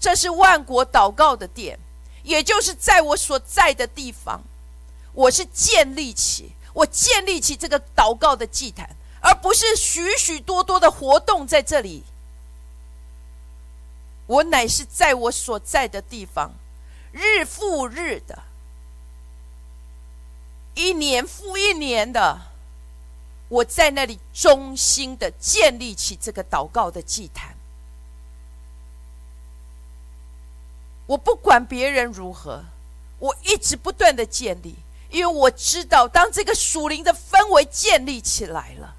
[0.00, 1.78] 这是万国祷告的殿，
[2.24, 4.42] 也就是在我所在的地方，
[5.12, 6.50] 我是建立起。
[6.74, 8.90] 我建立起这个祷告的祭坛，
[9.20, 12.02] 而不是许许多多的活动在这里。
[14.26, 16.50] 我乃是在我所在的地方，
[17.12, 18.42] 日复日的，
[20.74, 22.40] 一年复一年的，
[23.48, 27.54] 我在那里衷心的建立起这个祷告的祭坛。
[31.06, 32.64] 我不管别人如何，
[33.18, 34.74] 我一直不断的建立。
[35.08, 38.96] 因为我知道，当这个属灵的氛围建立起来了，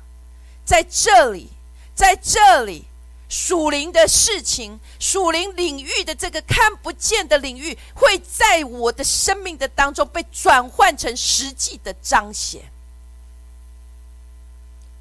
[0.65, 1.49] 在这里，
[1.93, 2.86] 在这里，
[3.27, 12.62] 属灵的事情、属灵领域的这个看不见的领域，会在我的生命的当中被转换成实际的彰显。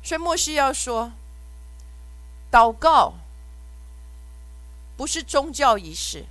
[0.07, 1.11] 所以，牧师要说，
[2.49, 3.15] 祷告
[4.97, 6.25] 不是宗教仪式，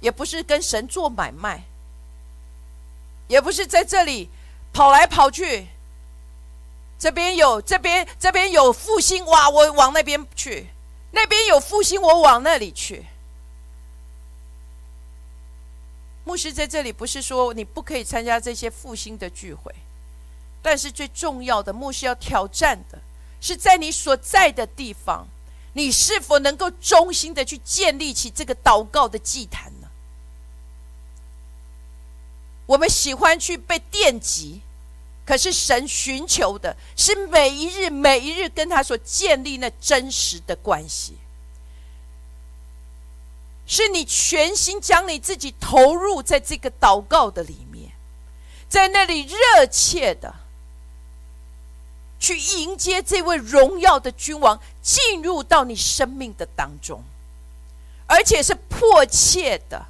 [0.00, 1.62] 也不是跟神做买卖。
[3.28, 4.28] 也不是在这里
[4.72, 5.68] 跑来跑去，
[6.98, 10.66] 这边有这边这边有复兴哇，我往那边去；
[11.12, 13.06] 那边有复兴，我往那里去。
[16.24, 19.72] 牧师在这里不是说你不可以参加这些复兴的聚会，
[20.62, 22.98] 但是最重要的，牧师要挑战的
[23.40, 25.26] 是在你所在的地方，
[25.72, 29.88] 你是否能够忠心的去建立起这个祷告的祭坛呢。
[32.66, 34.62] 我们喜欢去被电击，
[35.26, 41.16] 可是神寻求的是每一日、每一日跟他所建立那真实的关系，
[43.66, 47.90] 是你全心将你自己投入在这个祷告的里面，
[48.68, 50.32] 在那里热切的
[52.22, 57.02] 去迎接这位荣耀的君王进入到你生命的当中，
[58.06, 59.86] 而且是迫切的。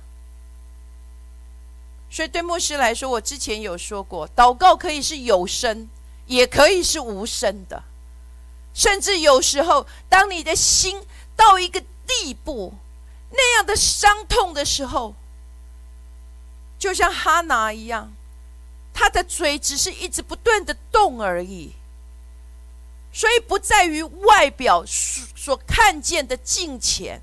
[2.10, 5.90] 所以，对牧师来说，我之前有说过，祷告可以是有声，
[6.24, 7.82] 也可以是无声的。
[8.72, 11.04] 甚至有时候，当你的心
[11.36, 12.72] 到一个地步，
[13.30, 15.14] 那样的伤痛的时候，
[16.78, 18.10] 就像哈拿一样，
[18.94, 21.72] 他的嘴只是一直不断的动而已。
[23.12, 27.20] 所以，不在于外表所看见的金钱，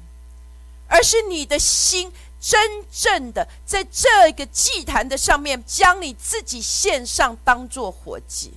[0.87, 2.11] 而是你的心。
[2.41, 8.53] 真正的在这个祭坛的上面，将你自己献上，当做活祭。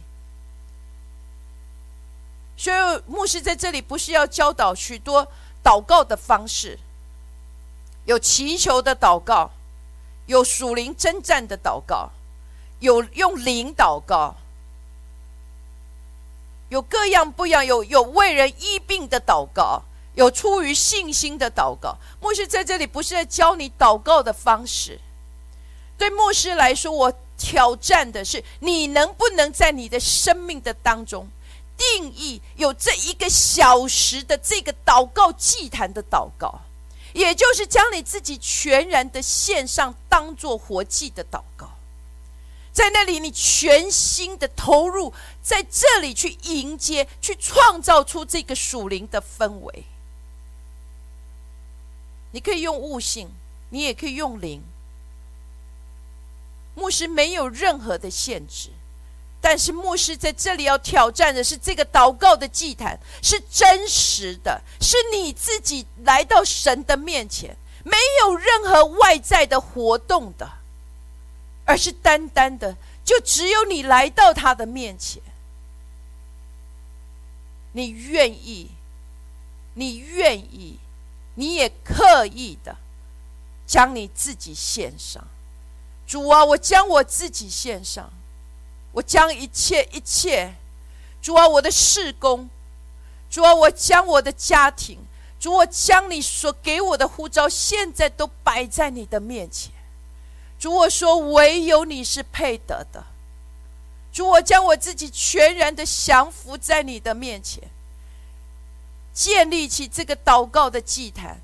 [2.57, 5.27] 所以牧师在这里不是要教导许多
[5.65, 6.79] 祷告的方式，
[8.05, 9.51] 有祈求的祷告，
[10.27, 12.13] 有属灵征战的祷告，
[12.79, 14.37] 有用灵祷告，
[16.73, 19.83] 有各样不一样，有有为人医病的祷告。
[20.15, 25.01] 有出于信心的祷告，牧师在这里不是在教你祷告的方式。
[25.97, 31.27] 对牧师来说，我挑战的是你能不能在你的生命的当中
[31.79, 36.61] 定义有这一个小时的这个祷告祭坛的祷告，
[37.15, 41.72] 也就是将你自己全然的献上，当做活祭的祷告。
[42.73, 49.85] 在那里，你全心的投入，在这里去迎接，去创造出这个属灵的氛围。
[52.33, 53.31] 你可以用悟性，
[53.69, 54.63] 你也可以用灵。
[56.75, 58.71] 牧师没有任何的限制，
[59.43, 70.51] 但是牧师在这里要挑战的是这个祷告的祭坛是真实的，是你自己来到神的面前，没有任何外在的活动的，
[71.65, 75.23] 而是单单的，就只有你来到他的面前，
[77.73, 78.71] 你愿意，
[79.75, 80.79] 你愿意。
[81.35, 82.77] 你也刻意的
[83.67, 85.27] 将你自己献上，
[86.07, 88.13] 主啊，我将我自己献上，
[88.93, 90.55] 我将一切一切，
[91.23, 92.51] 主啊，我的事工，
[93.31, 94.99] 主啊，我将我的家庭，
[95.41, 99.73] 主，我将你所给我的呼召，现在都摆在你的面前，
[100.63, 103.05] 主，我说唯有你是配得的，
[104.13, 107.65] 主，我将我自己全然的降服在你的面前。
[109.13, 111.41] 建立起这个祷告的祭坛，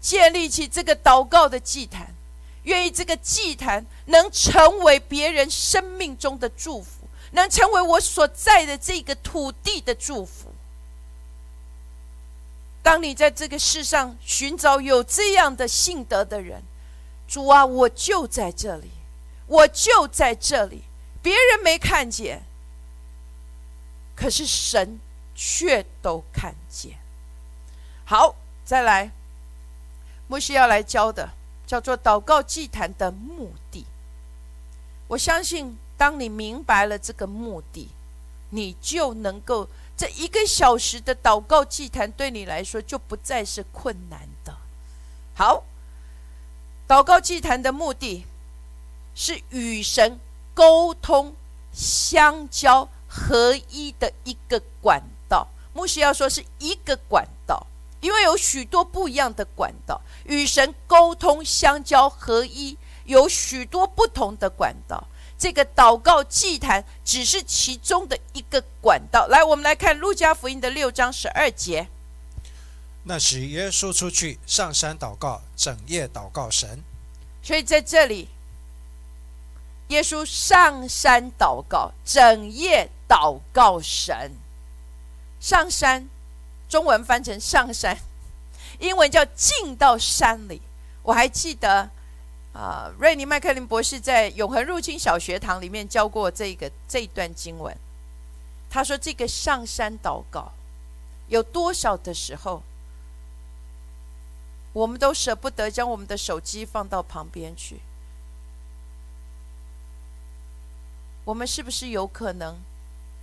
[0.00, 2.14] 建立起这个祷告的祭坛，
[2.62, 10.46] 愿意这个祭坛能成为别人生命中的祝福，能成为我所在的这个土地的祝福。
[12.82, 16.62] 当你在这个世上寻找有这样的信德的人，
[17.30, 18.90] 主啊，我就在这里，
[19.46, 20.82] 我就在这里，
[21.22, 22.42] 别人没看见，
[24.16, 24.98] 可是神
[25.36, 26.98] 却都看见。
[28.04, 29.12] 好，再来，
[30.26, 31.30] 牧师要来教的
[31.68, 33.86] 叫做祷告祭坛的目的。
[35.06, 37.90] 我相信，当你明白了这个目的，
[38.50, 44.56] 你就能够这一个小时的祷告祭坛对你来说就不再是困难的。
[45.36, 45.62] 好，
[46.90, 48.26] 祷告祭坛的目的
[49.14, 50.18] 是与神
[50.52, 51.36] 沟通、
[51.72, 55.46] 相交、合一的一个管道。
[55.72, 57.64] 牧师要说是一个管道。
[58.00, 65.06] 因为有许多不一样的管道与神沟通、相交、合一，有许多不同的管道。
[65.38, 69.28] 这个祷告祭坛只是其中的一个管道。
[69.28, 71.86] 来，我们来看路加福音的六章十二节。
[73.04, 76.82] 那时，耶稣出去上山祷告，整夜祷告神。
[77.42, 78.28] 所以在这里，
[79.88, 84.32] 耶稣上山祷告，整夜祷告神。
[85.40, 86.08] 上山。
[86.68, 87.98] 中文翻成上山，
[88.78, 90.62] 英文叫进到山里。
[91.02, 91.90] 我还记得，
[92.52, 97.76] 啊，瑞尼麦克林博士在《永恒入侵小学堂》里面教过这个这一段经文。
[98.70, 100.52] 他说：“这个上山祷告，
[101.26, 102.62] 有多少的时候，
[104.72, 107.80] 我们都舍不得将我们的手机放到旁边去？
[111.24, 112.58] 我们是不是有可能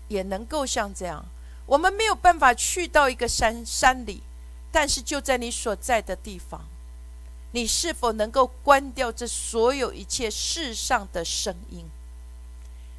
[0.08, 1.26] 也能够像这样？”
[1.68, 4.24] 我们没有办法去到一个山山里，
[4.72, 6.62] 但是就在你所在的地方，
[7.52, 11.86] 你是否能够关掉这所有一切世上的声音？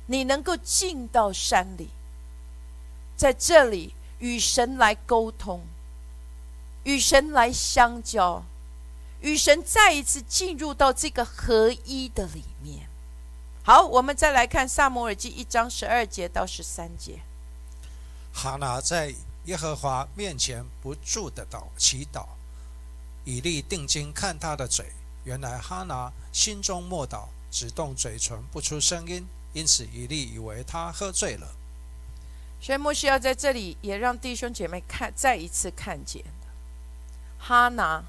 [0.04, 1.88] 你能够进到山里，
[3.16, 5.62] 在这里与神来沟通，
[6.84, 8.42] 与神来相交，
[9.20, 12.88] 与神再一次进入到这个合一的里面。
[13.62, 17.20] 好，我们再来看萨摩尔记一章十二节到十三节。
[18.32, 19.14] 哈拿在
[19.44, 22.26] 耶和华面前不住的祷祈祷，
[23.24, 24.92] 以利定睛看他的嘴，
[25.24, 31.48] 原来哈拿心中默祷，只动嘴唇不出声音，因此以利以为他喝醉了。
[32.60, 36.24] 所以牧师要在这里也让弟兄姐妹看再一次看见
[37.38, 38.02] 哈拿，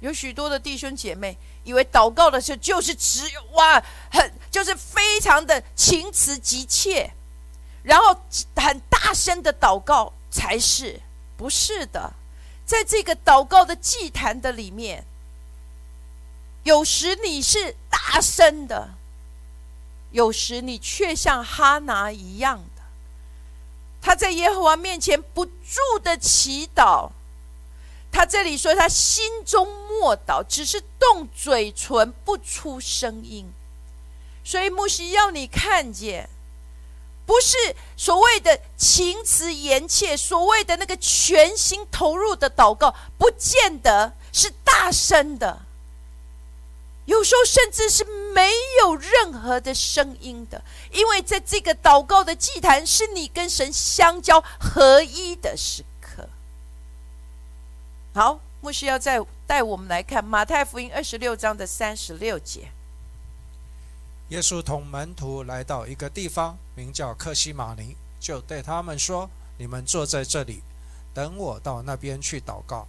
[0.00, 3.22] 有许多的弟兄姐妹以为祷告的时候就是只
[3.52, 7.12] 哇，很就是非常的情辞急切。
[7.84, 8.14] 然后
[8.56, 11.00] 很大声的祷告才是，
[11.38, 12.12] 不是的，
[12.66, 15.06] 在这个祷告的祭坛的里面，
[16.64, 18.90] 有时你是大声的，
[20.10, 22.82] 有时你却像哈拿一样的，
[24.02, 27.10] 他在耶和华面前不住的祈祷。
[28.10, 33.46] 他这里说他心中默祷，只是动嘴唇不出声音，
[34.44, 36.28] 所以牧师要你看见。
[37.26, 37.56] 不是
[37.94, 45.60] 所谓的情辞言切，所谓的那个全心投入的祷告，不见得是大声的。
[47.04, 48.02] 有时候甚至是
[48.32, 48.50] 没
[48.80, 55.84] 有任何的声音的，因为在这个祷告的祭坛，是你跟神相交合一的时。
[58.18, 62.72] 好，牧师要再带我们来看马太福音二十六章的三十六节。
[64.30, 70.64] 耶稣同门徒来到一个地方，名叫克西马尼，就对他们说：“你们坐在这里，
[71.14, 72.88] 等我到那边去祷告。”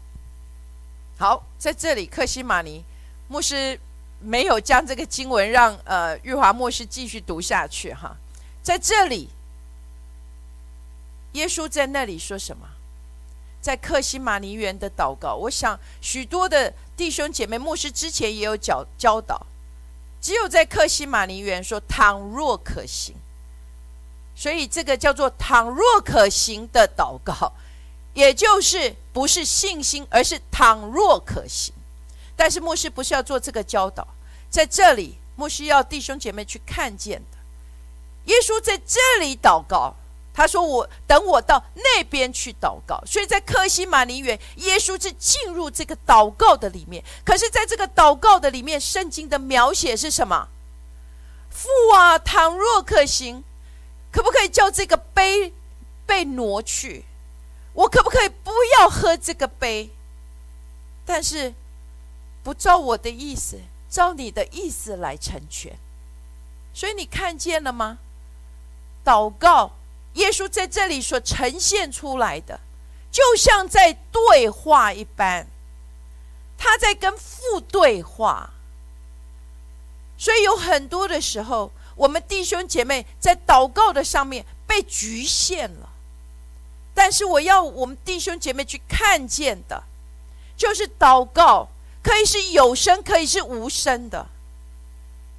[1.20, 2.84] 好，在这里克西马尼，
[3.28, 3.80] 牧师
[4.20, 8.18] 没有将这个经文让呃玉华牧师继续读下去哈。
[8.64, 9.30] 在这里，
[11.34, 12.68] 耶稣在那里说什么？
[13.62, 15.36] 在克西马尼园的祷告。
[15.36, 19.46] 我想许多的弟兄姐妹，牧师之前也有教教导。
[20.22, 23.16] 只有在克西马尼园说“倘若可行”，
[24.36, 27.54] 所以这个叫做“倘若可行”的祷告，
[28.14, 31.74] 也就是不是信心，而是“倘若可行”。
[32.36, 34.06] 但是牧师不是要做这个教导，
[34.50, 37.38] 在这里牧师要弟兄姐妹去看见的，
[38.26, 39.96] 耶稣在这里祷告。
[40.40, 47.04] 他说：“我等我到那边去祷告。”所以在克西马尼园，耶稣是进入这个祷告的里面。
[47.26, 50.48] 可是，在这个祷告的里面，圣经的描写是什么？
[51.50, 53.44] 父啊，倘若可行，
[54.14, 55.52] 可不可以叫这个杯
[56.06, 57.04] 被挪去？
[57.74, 59.90] 我可不可以不要喝这个杯？
[61.06, 61.54] 但是
[62.44, 63.60] 不照我的意思，
[63.90, 65.78] 照你的意思来成全。
[66.74, 67.98] 所以你看见了吗？
[69.04, 69.74] 祷告，
[70.20, 72.60] 耶稣在这里所呈现出来的，
[73.12, 75.48] 就像在对话一般，
[76.58, 78.52] 他在跟父对话。
[80.18, 85.90] 所以有很多的时候，我们弟兄姐妹在祷告的上面被局限了。
[86.94, 89.84] 但是我要我们弟兄姐妹去看见的，
[90.58, 91.70] 就是祷告
[92.04, 94.28] 可以是有声，可以是无声的，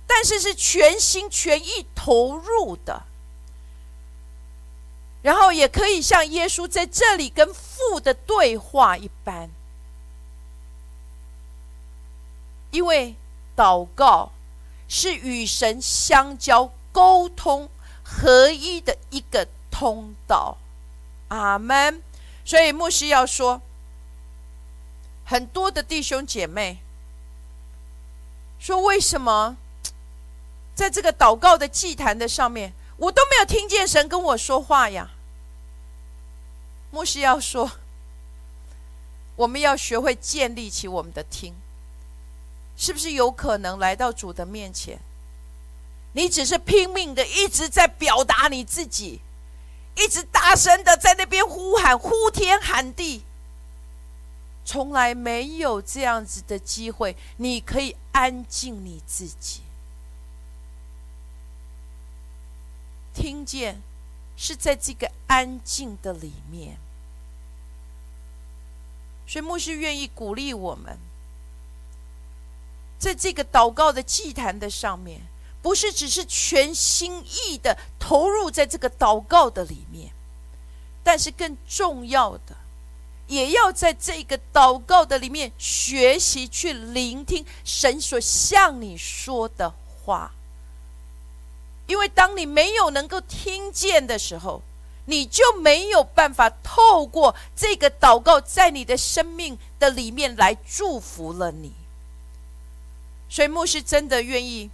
[0.06, 3.02] 但是是全心全意投入的。
[5.22, 9.50] 然后也可以像耶稣在这里跟父的对话一般，
[12.70, 13.14] 因为
[13.56, 14.32] 祷告
[14.88, 17.68] 是与神相交、沟通、
[18.02, 20.56] 合一的一个通道。
[21.28, 22.02] 阿门。
[22.44, 23.60] 所以牧师要说，
[25.24, 26.78] 很多的弟兄姐妹
[28.58, 29.56] 说，为什么
[30.74, 35.10] 在这个祷告的祭坛的上面，我都没有听见神跟我说话呀？
[36.90, 37.70] 牧师要说，
[39.36, 41.54] 我们要学会建立起我们的听，
[42.76, 44.98] 是不是有可能来到主的面前，
[46.12, 49.20] 你只是拼命的一直在表达你自己？
[49.96, 53.24] 一直大声的在那边呼喊，呼天喊地，
[54.64, 57.16] 从来没有这样子的机会。
[57.38, 59.62] 你可以安静你自己，
[63.14, 63.80] 听见
[64.36, 66.78] 是在这个安静的里面。
[69.26, 70.98] 所以牧师愿意鼓励我们，
[72.98, 75.20] 在这个祷告的祭坛的上面。
[75.62, 80.10] 不是只是全心意的投入在这个祷告的里面，
[81.04, 82.56] 但是更重要的，
[83.26, 89.70] 也要在这个祷告的里面学习去聆听神所向你说的
[90.02, 90.32] 话。
[91.90, 94.62] 因为当你没有能够听见的时候，
[95.06, 101.72] 你就没有办法透过这个祷告，在你的生命的里面来祝福了你。
[103.28, 104.70] 所以牧师真的愿意。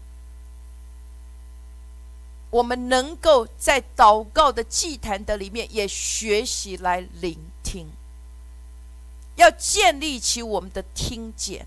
[2.50, 7.86] 我们能够在祷告的祭坛的里面，也学习来聆听，
[9.36, 11.66] 要建立起我们的听见，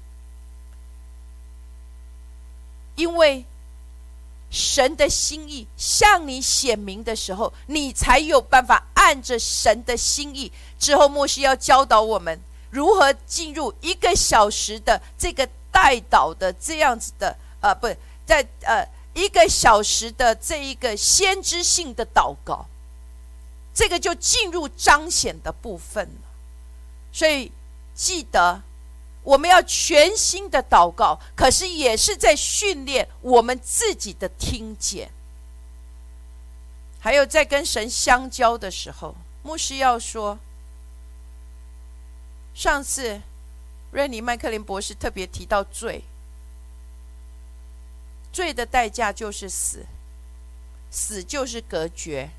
[2.95, 3.45] 因为
[4.50, 10.52] 神的心意向你显明的时候，你才有办法按着神的心意。
[10.80, 12.39] 之后，牧师要教导我们
[12.70, 17.88] 如何进入一个小时的这个代祷的这样子的，呃，不
[18.26, 18.88] 在呃。
[19.16, 22.68] 一个小时的这一个先知性的祷告，
[23.74, 26.30] 这个就进入彰显的部分了。
[27.12, 27.52] 所以
[27.95, 28.62] 记得，
[29.30, 35.12] 我们要全心的祷告，可是也是在训练我们自己的听见。
[37.00, 40.40] 还有在跟神相交的时候，牧师要说，
[42.56, 43.22] 上次
[43.92, 46.04] 瑞尼麦克林博士特别提到罪。
[48.34, 49.86] 罪的代价就是死，
[50.90, 52.32] 死就是隔绝。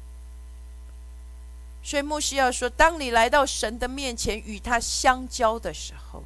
[1.84, 6.24] 所以牧师要说：，当你来到神的面前与他相交的时候，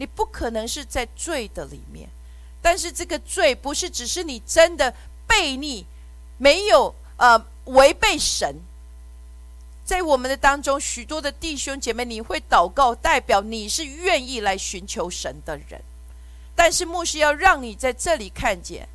[0.00, 2.08] 你不可能是在罪的里面。
[2.62, 4.94] 但是这个罪不是只是你真的
[5.26, 5.84] 背逆，
[6.38, 8.56] 没有呃违背神。
[9.84, 15.82] 在我们的当中，许多的弟兄姐妹，你会祷告，代表你是愿意来寻求神的人。
[16.54, 18.88] 但是牧师要让你在这里看见。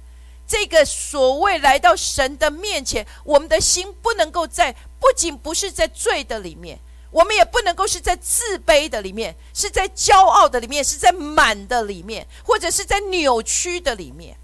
[0.48, 6.80] 这个所谓来到神的面前，我们的心不能够在，不仅不是在罪的里面，
[7.16, 14.36] 我们也不能够是在自卑的里面，是在骄傲的里面，是在满的里面，或者是在扭曲的里面，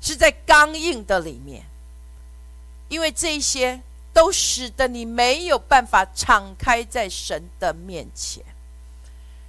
[0.00, 1.64] 是在刚硬的里面，
[2.88, 3.80] 因为这些
[4.12, 8.42] 都使得你没有办法敞开在神的面前。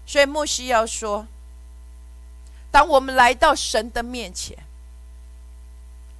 [0.05, 1.25] 所以莫西要说，
[2.69, 4.55] 当我们来到神的面前。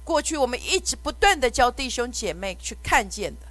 [0.02, 3.46] 过去我们一直不断的教弟兄姐妹去看见的，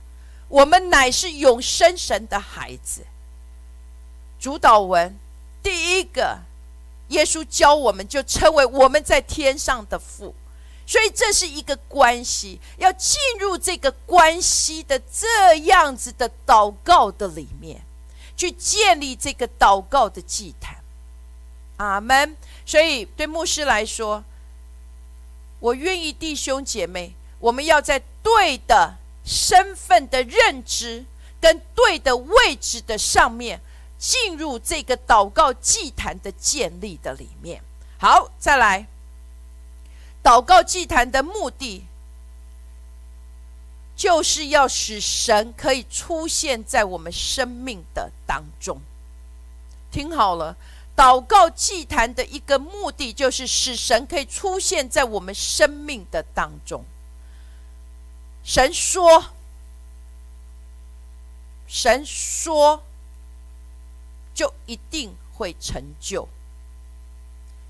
[0.49, 3.05] 我们乃是永生神的孩子。
[4.39, 5.17] 主导文
[5.61, 6.39] 第一个，
[7.09, 10.33] 耶稣教我们就称为我们在天上的父，
[10.85, 17.81] 所以这是一个关系，要进入这个关系的这样子的祷告的里面，
[18.35, 20.77] 去建立这个祷告的祭坛。
[21.77, 22.35] 阿门。
[22.65, 24.23] 所以对牧师来说。
[25.59, 28.93] 我愿意弟兄姐妹，我们要在对的
[29.27, 31.05] 身份的认知
[31.41, 33.59] 跟对的位置的上面，
[33.99, 37.61] 进入这个祷告祭坛的建立的里面。
[37.99, 38.87] 好，再来，
[40.23, 41.85] 祷告祭坛的目的，
[43.95, 48.79] 就是要使神可以出现在我们生命的当中。
[49.91, 50.55] 听好了，
[50.95, 56.85] 祷告祭坛的一个目的，就是使神可以出现在我们生命的当中。
[58.47, 59.25] 神说，
[61.67, 62.81] 神说，
[64.33, 66.29] 就一定会成就。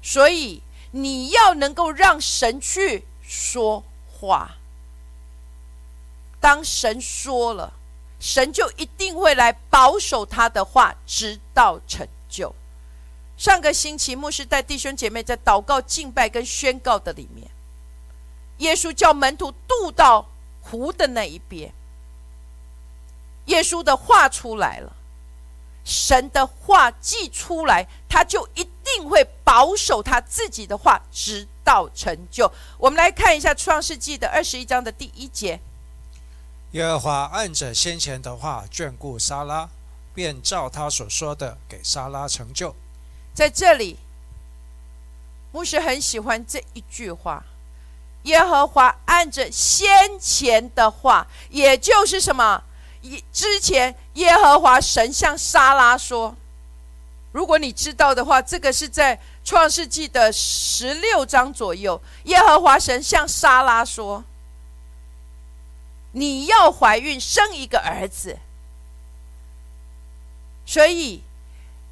[0.04, 0.62] 所以
[0.92, 4.58] 你要能够让神去说话。
[6.40, 7.74] 当神说了，
[8.20, 12.54] 神就一定会来保守他的话，直到成就。
[13.36, 17.50] 上个星期，牧师带弟兄姐妹在祷告、敬拜跟宣告的里面，
[18.60, 20.28] 耶稣叫门徒渡到
[20.70, 21.72] 湖的那一边，
[23.46, 24.94] 耶稣的话出来了。
[25.86, 32.52] 神的话既出来，他就一定会保守他自己的话，直到成就。
[32.78, 35.62] 我们来看一下创世纪的二十一章的第一节。
[36.72, 39.70] 耶和华按着先前的话眷顾撒拉，
[40.14, 42.76] 便照他所说的给撒拉成就。
[43.34, 43.98] 在这里，
[45.54, 47.46] 牧师很喜欢这一句话：
[48.28, 52.62] 耶和华按着先前的话，也就是什么？
[53.32, 56.36] 之前耶和华神向沙拉说
[57.32, 62.02] ：“如果你知道的话，这个是在创世纪的十六章左右。
[62.26, 64.26] 耶和华神向沙拉说
[66.12, 68.38] ：‘你要怀孕生一个儿子。’
[70.68, 71.24] 所以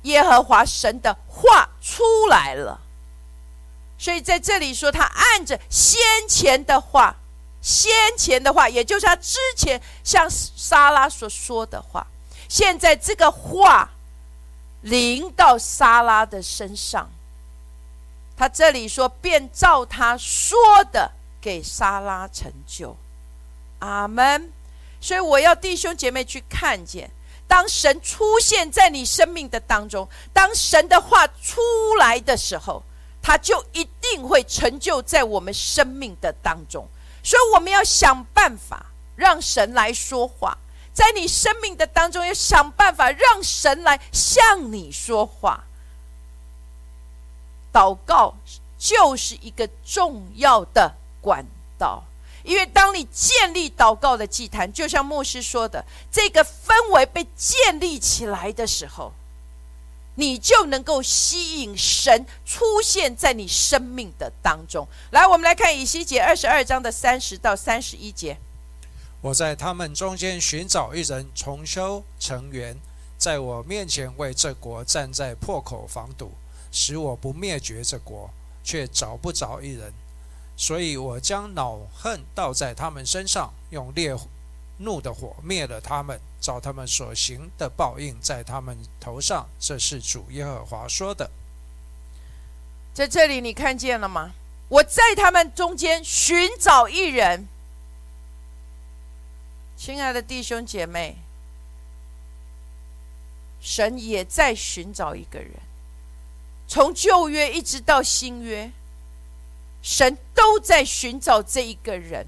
[0.01, 2.81] 耶和华神的话出来了。
[3.97, 7.15] 所以在这里说，他按着先前的话。”
[7.65, 12.05] 先前的话，也就是他之前向莎拉所说的话，
[12.47, 13.89] 现在这个话
[14.81, 17.09] 临到莎拉的身上。
[18.37, 20.55] 他这里说，便照他说
[20.91, 22.95] 的给莎拉成就。
[23.79, 24.51] 阿门。
[25.01, 27.09] 所以我要弟兄姐妹去看见，
[27.47, 32.83] 当神出现在你生命的当中，当神的话出来的时候，
[33.25, 36.87] 他就一定会成就在我们生命的当中。
[37.23, 40.55] 所以我们要想办法让神来说话，
[40.93, 45.63] 在你生命的当中，要想办法让神来向你说话。
[47.73, 48.35] 祷告
[48.77, 51.43] 就是一个重要的管
[51.79, 52.03] 道，
[52.43, 59.11] 因为当你建立祷告的祭坛，就像牧师说的，这个氛围被建立起来的时候。
[60.15, 64.87] 你就能够吸引神出现在你生命的当中。
[65.11, 68.37] 来，我们来看以西结二十二章的三十到三十一节。
[69.21, 72.77] 我在他们中间寻找一人重修成员，
[73.17, 76.31] 在我面前为这国站在破口防堵，
[76.71, 78.29] 使我不灭绝这国，
[78.63, 79.91] 却找不着一人。
[80.55, 84.15] 所以我将恼恨倒在他们身上，用烈
[84.77, 86.19] 怒的火灭了他们。
[86.41, 91.31] 照他们所行的报应在他们头上，这是主耶和华说的。
[92.93, 94.33] 在这里，你看见了吗？
[94.69, 97.47] 我在他们中间寻找一人，
[99.75, 101.17] 亲爱的弟兄姐妹，
[103.59, 105.51] 神也在寻找一个人。
[106.67, 108.71] 从旧约一直到新约，
[109.81, 112.27] 神都在寻找这一个人，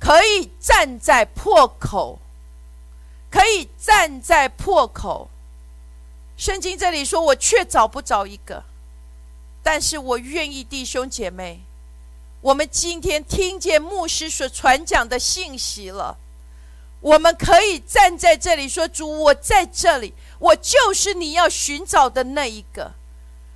[0.00, 2.18] 可以站在破口。
[3.30, 5.30] 可以站在破口。
[6.36, 8.64] 圣经这里说：“我却找不着一个。”
[9.62, 11.60] 但是我愿意，弟兄姐妹，
[12.40, 16.16] 我们今天听见牧师所传讲的信息了，
[17.00, 22.94] 我们可以站在这里说：“主，我在这里，我就是你要寻找的那一个。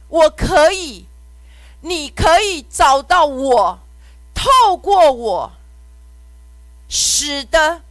[0.07, 1.07] 我可以，
[1.80, 3.80] 你可以找到我，
[4.32, 5.53] 透过我，
[6.95, 7.82] 使得。”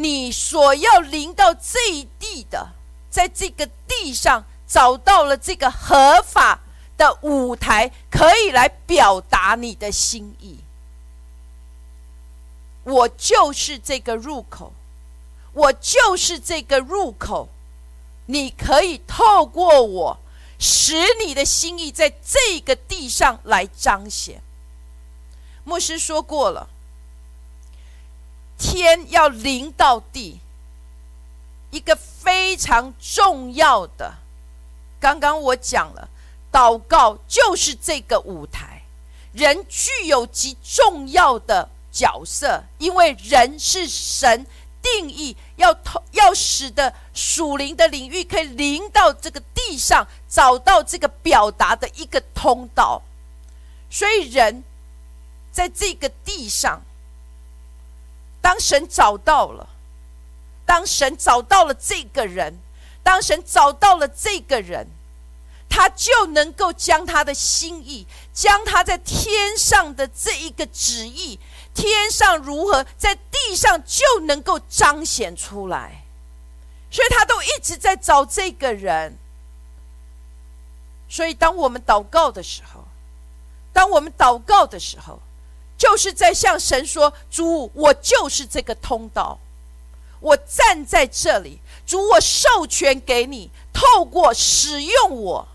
[0.00, 2.68] 你所要临到这一地的，
[3.10, 6.60] 在这个地上找到了这个合法
[6.96, 10.58] 的舞台，可以来表达你的心意。
[12.84, 14.72] 我就是这个入口，
[15.52, 17.48] 我就是这个入口。
[18.26, 20.18] 你可以透过我，
[20.60, 24.40] 使你的心意在这个地上来彰显。
[25.64, 26.68] 牧师说过了。
[28.58, 30.40] 天要临到地，
[31.70, 34.14] 一个非常重要的。
[35.00, 36.08] 刚刚我讲了，
[36.50, 38.82] 祷告就是这个舞台，
[39.32, 44.44] 人具有极重要的角色，因为人是神
[44.82, 53.02] 定义要通，要使得属灵的领域可以临到这个地上，找到这个表达的一个通道，
[53.88, 54.64] 所以人
[55.52, 56.82] 在这个地上，
[58.48, 59.68] 当神找到了，
[60.64, 62.58] 当神找到了这个人，
[63.02, 64.86] 当神找到了这个人，
[65.68, 71.38] 他就能够将他的心意，将他在天上的这一个旨意，
[71.74, 76.04] 天上如何，在地上就能够彰显出来。
[76.90, 79.18] 所以他都一直在找这个人。
[81.10, 82.82] 所以，当我们祷告的时候，
[83.74, 85.20] 当我们祷告的时候，
[85.78, 89.38] 就是在向神说：“主，我就是这个通道，
[90.18, 95.48] 我站在这里，主，我授权给你，透过使用我，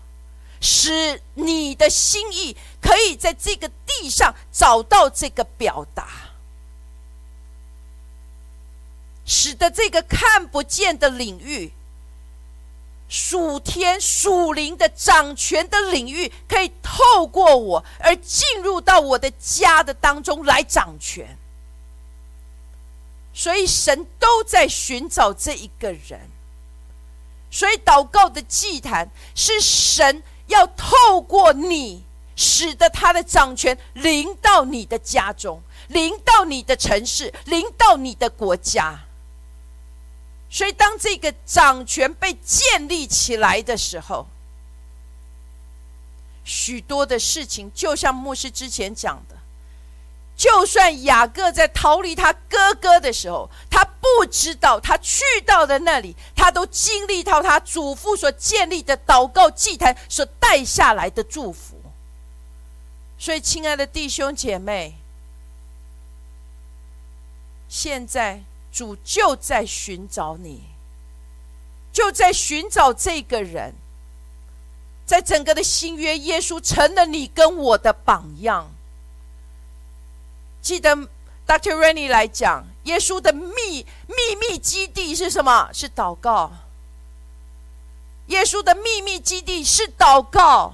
[0.62, 6.08] 使你的心意可以在这个地上找到这个表达，
[9.26, 11.72] 使得这个看不见的领域。”
[13.16, 21.38] 属天属灵的掌权的领域，可以透过我而进入到我的家的当中来掌权。
[23.32, 26.28] 所以神都在寻找这一个人。
[27.52, 32.02] 所以祷告的祭坛是神要透过你，
[32.34, 39.03] 使得他的掌权临到你的家中，临到你的城市，临到你的国家。
[40.54, 44.28] 所以，当这个掌权被建立起来的时候，
[46.44, 49.34] 许多的事情，就像牧师之前讲的，
[50.36, 61.82] 就算雅各在逃离他哥哥的时候，他不知道他去到的那里，他都经历到他祖父所建立的祷告祭坛所带下来的祝福。
[63.18, 64.94] 所以，亲爱的弟兄姐妹，
[67.68, 68.44] 现在。
[68.74, 70.64] 主就在寻找你，
[71.92, 73.72] 就在寻找这个人。
[75.06, 78.72] 在整个的新约，耶稣成了你跟我的榜样。
[80.60, 80.96] 记得
[81.46, 81.76] Dr.
[81.76, 85.70] Rennie 来讲，耶稣的秘秘密基地是什么？
[85.72, 86.50] 是祷告。
[88.28, 90.72] 耶稣的秘密基地是祷告，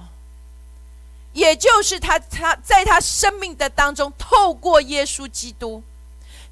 [1.33, 5.83] 也就是他他在他生命的当中，透过耶稣基督。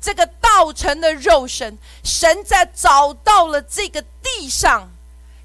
[0.01, 4.89] 这个道成的肉身，神在找到了这个地上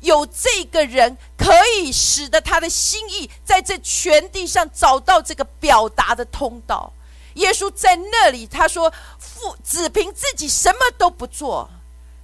[0.00, 6.92] 有这个人，可以使得他的心意在这全地上找到这个表达的通道。
[7.34, 11.68] 耶稣在那里，他说：“父只凭自己什么都不做，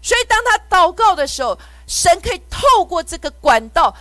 [0.01, 1.59] 所以当他祷告的时候，
[1.89, 3.97] 神可以透过这个管道，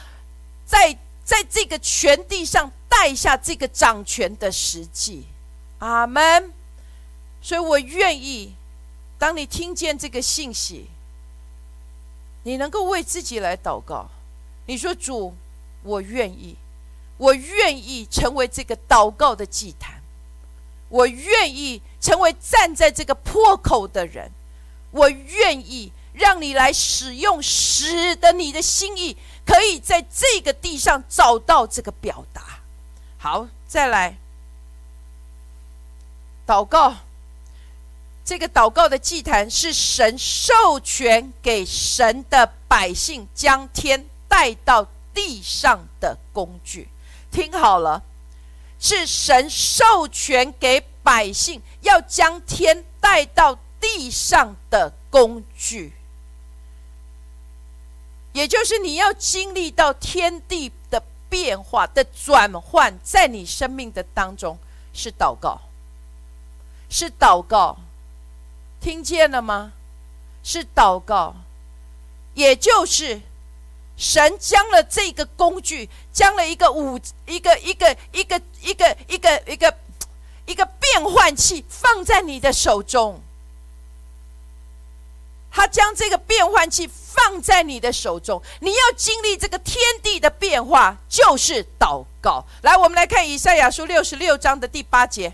[0.68, 5.26] 在在这个全地上带下这个掌权的实际。”
[5.80, 6.54] 阿门。
[7.42, 8.54] 所以我愿意，
[9.18, 10.88] 当你听见这个信息，
[12.44, 14.10] 你能够为自己来祷告。
[14.66, 15.34] 你说：“主，
[15.84, 16.56] 我愿意，
[17.18, 20.02] 我愿意成为这个祷告的祭坛，
[20.90, 24.32] 我愿意成为站在这个破口的人，
[24.92, 32.60] 我愿意让你来使用，使得你的心意可以在这个地上找到这个表达。”
[33.18, 34.18] 好，再来
[36.46, 36.96] 祷告。
[38.30, 46.88] 这个祷告的祭坛是神授权给神的百姓将天带到地上的工具。
[47.32, 48.04] 听好了，
[48.80, 55.94] 是神授权给百姓要将天带到地上的工具，
[58.34, 64.56] 也就是你要经历到天地的变化的转换，在你生命的当中
[64.94, 65.60] 是祷告，
[66.92, 67.76] 是祷告。
[68.82, 69.74] 听见了吗？
[70.44, 71.36] 是祷告，
[72.34, 73.22] 也就是
[73.98, 79.78] 神将了这个工具，将了一个五一个一个一个一个一个一个
[80.46, 83.22] 一个变换器放在你的手中。
[85.52, 92.46] 他将这个变换器放在你的手中，你要经历这个天地的变化，就是祷告。
[92.62, 95.34] 来，我们来看以赛亚书六十六章的第八节：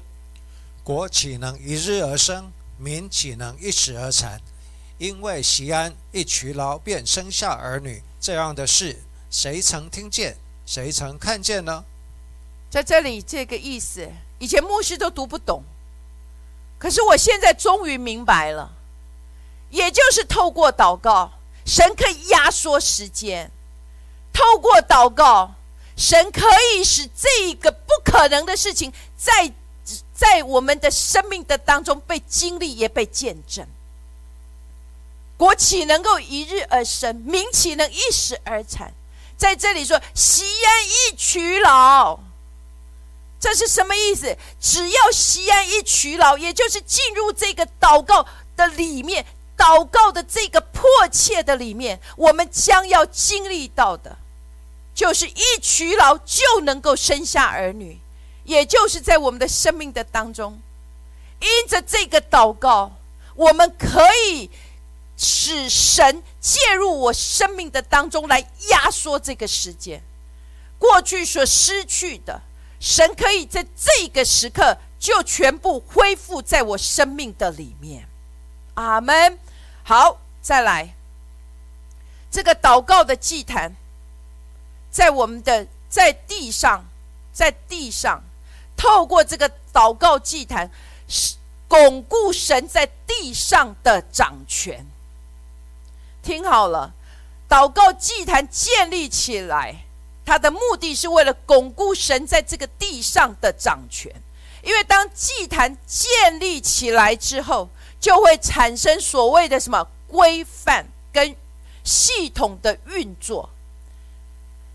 [0.83, 2.51] 国岂能一日而生？
[2.77, 4.41] 民岂能一时而残？
[4.97, 10.37] 因为席安一劬劳便生下儿女，这样的事谁曾听见？
[10.65, 11.83] 谁曾看见呢？
[12.69, 14.09] 在这里，这个意思，
[14.39, 15.63] 以前牧师都读不懂，
[16.79, 18.71] 可是我现在终于明白了。
[19.69, 21.31] 也就是透过祷告，
[21.65, 23.49] 神可以压缩时间；
[24.31, 25.55] 透过祷告，
[25.97, 29.53] 神可以使这个不可能的事情在。
[30.15, 33.67] 在我们的生命的当中被经历，也被见证。
[35.37, 37.13] 国企能够一日而生？
[37.17, 38.93] 民企能一时而产？
[39.37, 42.17] 在这里说，西安一取老，
[43.37, 44.37] 这是什么意思？
[44.61, 49.25] 只要西安一取老，也就是进入这个祷告的里面，
[49.57, 54.17] 祷告的这个迫切的里面，我们将要经历到的，
[54.93, 57.99] 就是一取老就能够生下儿女，
[58.45, 60.59] 也就是在我们的生命的当中，
[61.39, 62.93] 因着这个祷告，
[63.35, 64.49] 我们可以
[65.17, 68.39] 使神介入我生命的当中，来
[68.69, 70.01] 压缩这个时间，
[70.79, 72.41] 过去所失去的。
[72.79, 78.07] 神可以在这个时刻就全部恢复在我生命的里面，
[78.75, 79.39] 阿门。
[79.81, 80.93] 好，再来，
[82.29, 83.75] 这个祷告的祭坛，
[84.91, 86.85] 在我们的在地上，
[87.33, 88.23] 在地上，
[88.75, 90.69] 透过这个祷告祭坛，
[91.67, 94.85] 巩固神在地上的掌权。
[96.21, 96.93] 听好了，
[97.47, 99.83] 祷告祭坛建立起来。
[100.25, 104.11] 它的目的是为了巩固神在这个地上的掌权，
[104.63, 107.69] 因为当祭坛建立起来之后，
[107.99, 111.35] 就会产生所谓的什么规范跟
[111.83, 113.51] 系统的运作。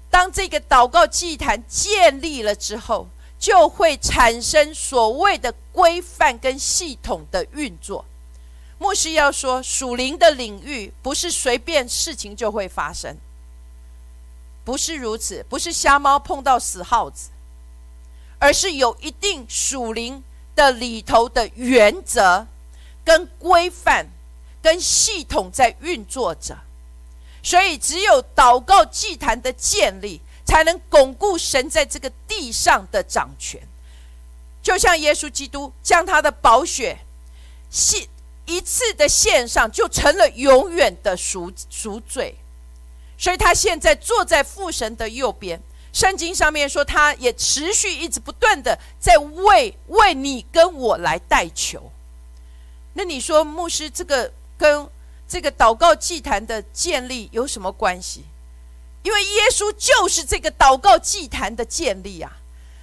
[0.09, 3.09] 当这个祷告祭坛建立了之后，
[3.41, 8.05] 就会产生所谓的规范跟系统的运作。
[8.78, 13.16] 牧师要说，属灵的领域不是随便事情就会发生。
[14.62, 17.30] 不是如此，不是瞎猫碰到死耗子，
[18.38, 20.22] 而是有一定属灵
[20.55, 22.47] 的里头的原则、
[23.03, 24.07] 跟规范、
[24.62, 26.59] 跟系统在运作着。
[27.43, 30.20] 所以，只有祷告祭坛的建立，
[30.51, 33.61] 才能巩固神在这个地上的掌权。
[34.61, 36.98] 就像耶稣基督将他的宝血
[37.70, 38.09] 献
[38.46, 42.34] 一次的献上，就成了永远的赎赎罪。
[43.16, 51.92] 所以他现在坐在父神的右边，圣经上面说，他也持续一直不断的在为为你跟我来代求。
[52.94, 54.88] 那你说，牧师这个跟
[55.28, 58.24] 这个祷告祭坛的建立有什么关系？
[59.03, 62.30] 因为耶稣就是这个祷告祭坛的建立啊，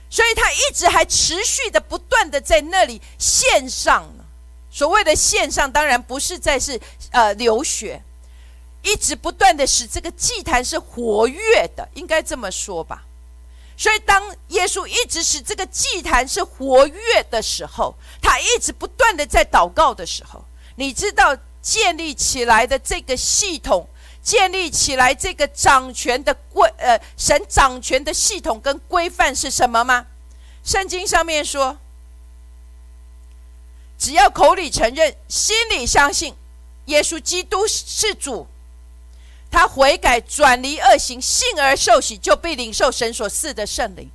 [0.09, 4.07] 所以他一直还持续的不断的在那里献上。
[4.71, 6.79] 所谓的献上，当然不是在是
[7.11, 8.01] 呃流血。
[8.83, 13.03] 一直不断的使这个祭坛是活跃的，应该这么说吧。
[13.75, 20.45] 所以，当耶稣一直使这个祭坛是活跃的时候，他一直不断的在祷告的时候，
[20.75, 23.89] 你知道建立起来的这个系统，
[24.27, 30.05] 建立起来这个掌权的规呃神掌权的系统跟规范是什么吗？
[30.65, 31.77] 圣经上面说，
[33.97, 36.35] 只要口里承认，心里相信，
[36.87, 38.47] 耶稣基督是主。
[39.49, 44.11] 他悔改转离恶行，信而受洗，就被领受神所赐的圣灵。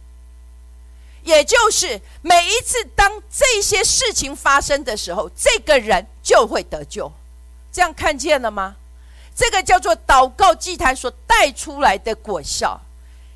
[1.23, 7.11] 也就是每一次当这些事情发生的时候，这个人就会得救。
[7.73, 8.77] 这样看见了吗？
[9.43, 12.81] 这个叫做祷告祭坛所带出来的果效，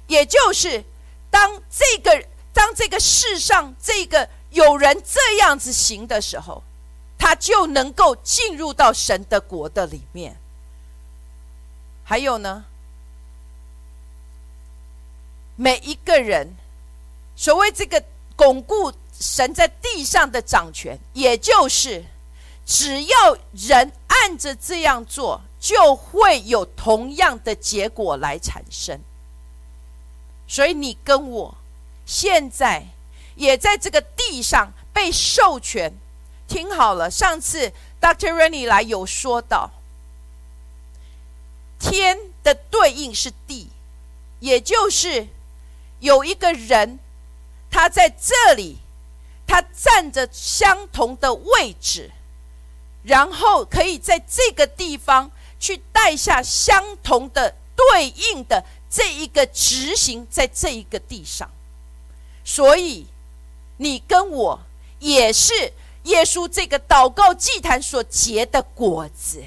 [0.06, 0.84] 也就是
[1.28, 6.62] 当这个当这个世上这个有人这样子行的时候，
[7.18, 10.36] 他就能够进入到神的国的里面。
[12.04, 12.64] 还有呢，
[15.56, 16.54] 每一个人，
[17.34, 18.00] 所谓这个
[18.36, 22.04] 巩固神在地上的掌权，也就是
[22.64, 29.00] 只要人按着这样做，就会有同样的结果来产生。
[30.46, 31.56] 所以你跟我
[32.06, 32.86] 现在
[33.34, 35.92] 也在这个地上被授权。
[36.46, 38.32] 听好了，上次 Dr.
[38.32, 39.72] Rennie 来有说到。
[41.80, 43.70] 天的对应是地，
[44.38, 45.26] 也就是
[45.98, 47.00] 有一个人，
[47.72, 48.78] 他在这里，
[49.48, 52.12] 他站着相同的位置，
[53.02, 61.50] 然后可以在这个地方去带下相同的对应的这一个执行在这一个地上，
[62.44, 63.06] 所以
[63.76, 64.60] 你跟我
[64.98, 65.72] 也是
[66.04, 69.42] 耶稣这个祷告祭坛所结的果子。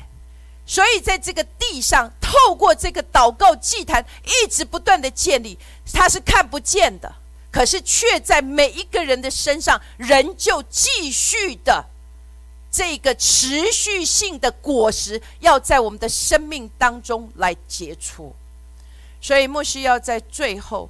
[0.66, 5.58] 所以，在这个地上，透过这个祷告祭坛，一直不断的建立，
[5.92, 7.12] 它是看不见的，
[7.50, 11.88] 可是却在每一个人的身上，仍旧继续的
[12.72, 18.36] 这个持续性的果实，要在我们的生命当中来结出。
[19.22, 20.90] 所以，牧师要在最后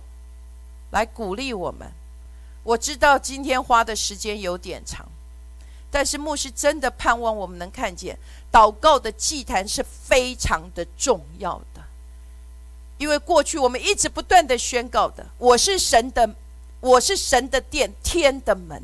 [0.91, 1.91] 来鼓励我们。
[2.63, 5.07] 我知道今天花的时间有点长。
[5.91, 8.15] 但是牧师真的盼望我们能看见，
[8.51, 11.81] 祷告的祭坛是非常的重要的，
[12.99, 16.29] 因为过去我们一直不断的宣告的，我是神的
[16.79, 18.83] 我是神的殿，天的门，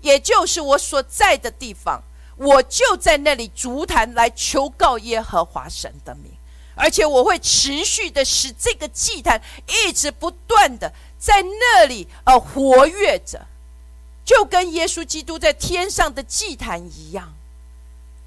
[0.00, 2.00] 也就是我所在的地方，
[2.38, 6.32] 我就在那里足坛来求告耶和华神的名，
[6.74, 13.46] 而且我会持续的使这个祭坛一直不断的在那里呃活跃着，
[14.24, 17.34] 就跟耶稣基督在天上的祭坛一样，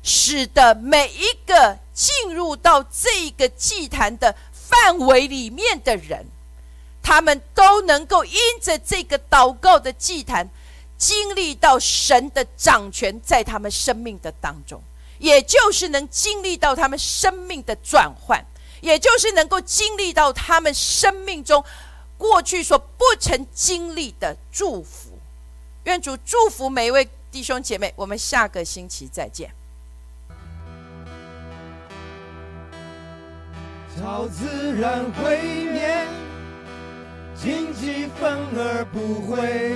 [0.03, 6.25] 使得每一个进入到这个祭坛的范围里面的人。
[7.03, 10.47] 他们都能够因着这个祷告的祭坛，
[11.01, 14.79] 经历到神的掌权在他们生命的当中，
[15.17, 18.45] 也就是能经历到他们生命的转换，
[18.81, 21.65] 也就是能够经历到他们生命中
[22.19, 25.17] 过去所不曾经历的祝福。
[25.85, 29.51] 愿主祝福每一位弟兄姐妹，我们下个星期再见。
[33.97, 36.05] 超自然毁灭。
[37.35, 39.75] 荆棘反而不会，